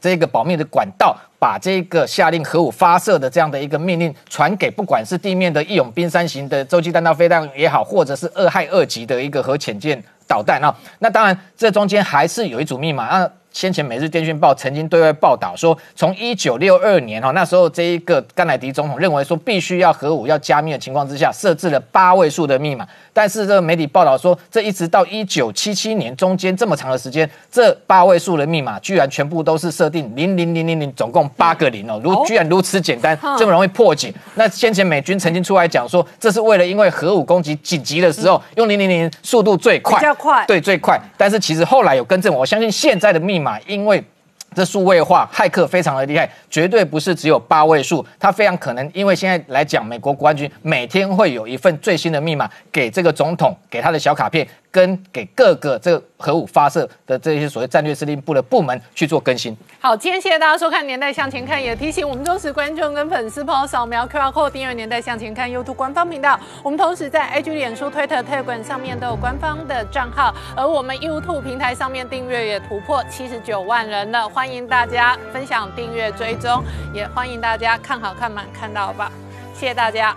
[0.01, 10.03] 这个保密的管道，把这个下令核武发射的这样的一个命令传给，不管是地面的义勇兵三型的洲际弹道飞弹也好，或者是二害二级的一个核潜舰。
[10.29, 10.75] 导弹啊。
[11.01, 13.05] 那当然，这中间还是有一组密码。
[13.05, 22.87] 啊先前《每日电讯报》曾经对外报道说，从一九六二年哈那时候这一个甘乃迪总统认为说，必须要核武要加密的情况之下，设置了八位数的密码。
[23.13, 34.13] 但是这个媒体报道说，这一直到一九七七年中间这么长的时间，这八位数的密码居然全部都是设定零零零零零，总共八个零哦，如居然如此简单，这么容易破解。
[34.37, 40.99] 那先前美军曾经出来讲说，这是为了因为核武攻击紧急的时候用零零零速度最快，比较快对最快。
[41.19, 44.05] 但是其实后来有更正，我相信现在的密买因为。
[44.55, 59.57] 这数位化骇客非常的厉害，绝对不是只有八位数，它非常可能，因为现在来讲，美国国安局每天会有一份最新的密码给这个总统，给他的小卡片，跟给各个这个核武发射的这些所谓战略司令部的部门去做更新。
[59.81, 66.39] 好，今天谢谢大家收看《年代向前看》，也提醒我们忠实观众跟粉丝朋友扫描 QR code 订阅《年代向前看》YouTube 官方频道。
[66.63, 79.09] 我们同时在 IG、脸书、Twitter、Telegram 上面都有官方的账号，而我们 YouTube 平台上面订阅也突破七十九万人了，欢欢迎大家分享、订阅、追踪，也欢迎大家看好看满看到吧，
[79.55, 80.17] 谢谢大家。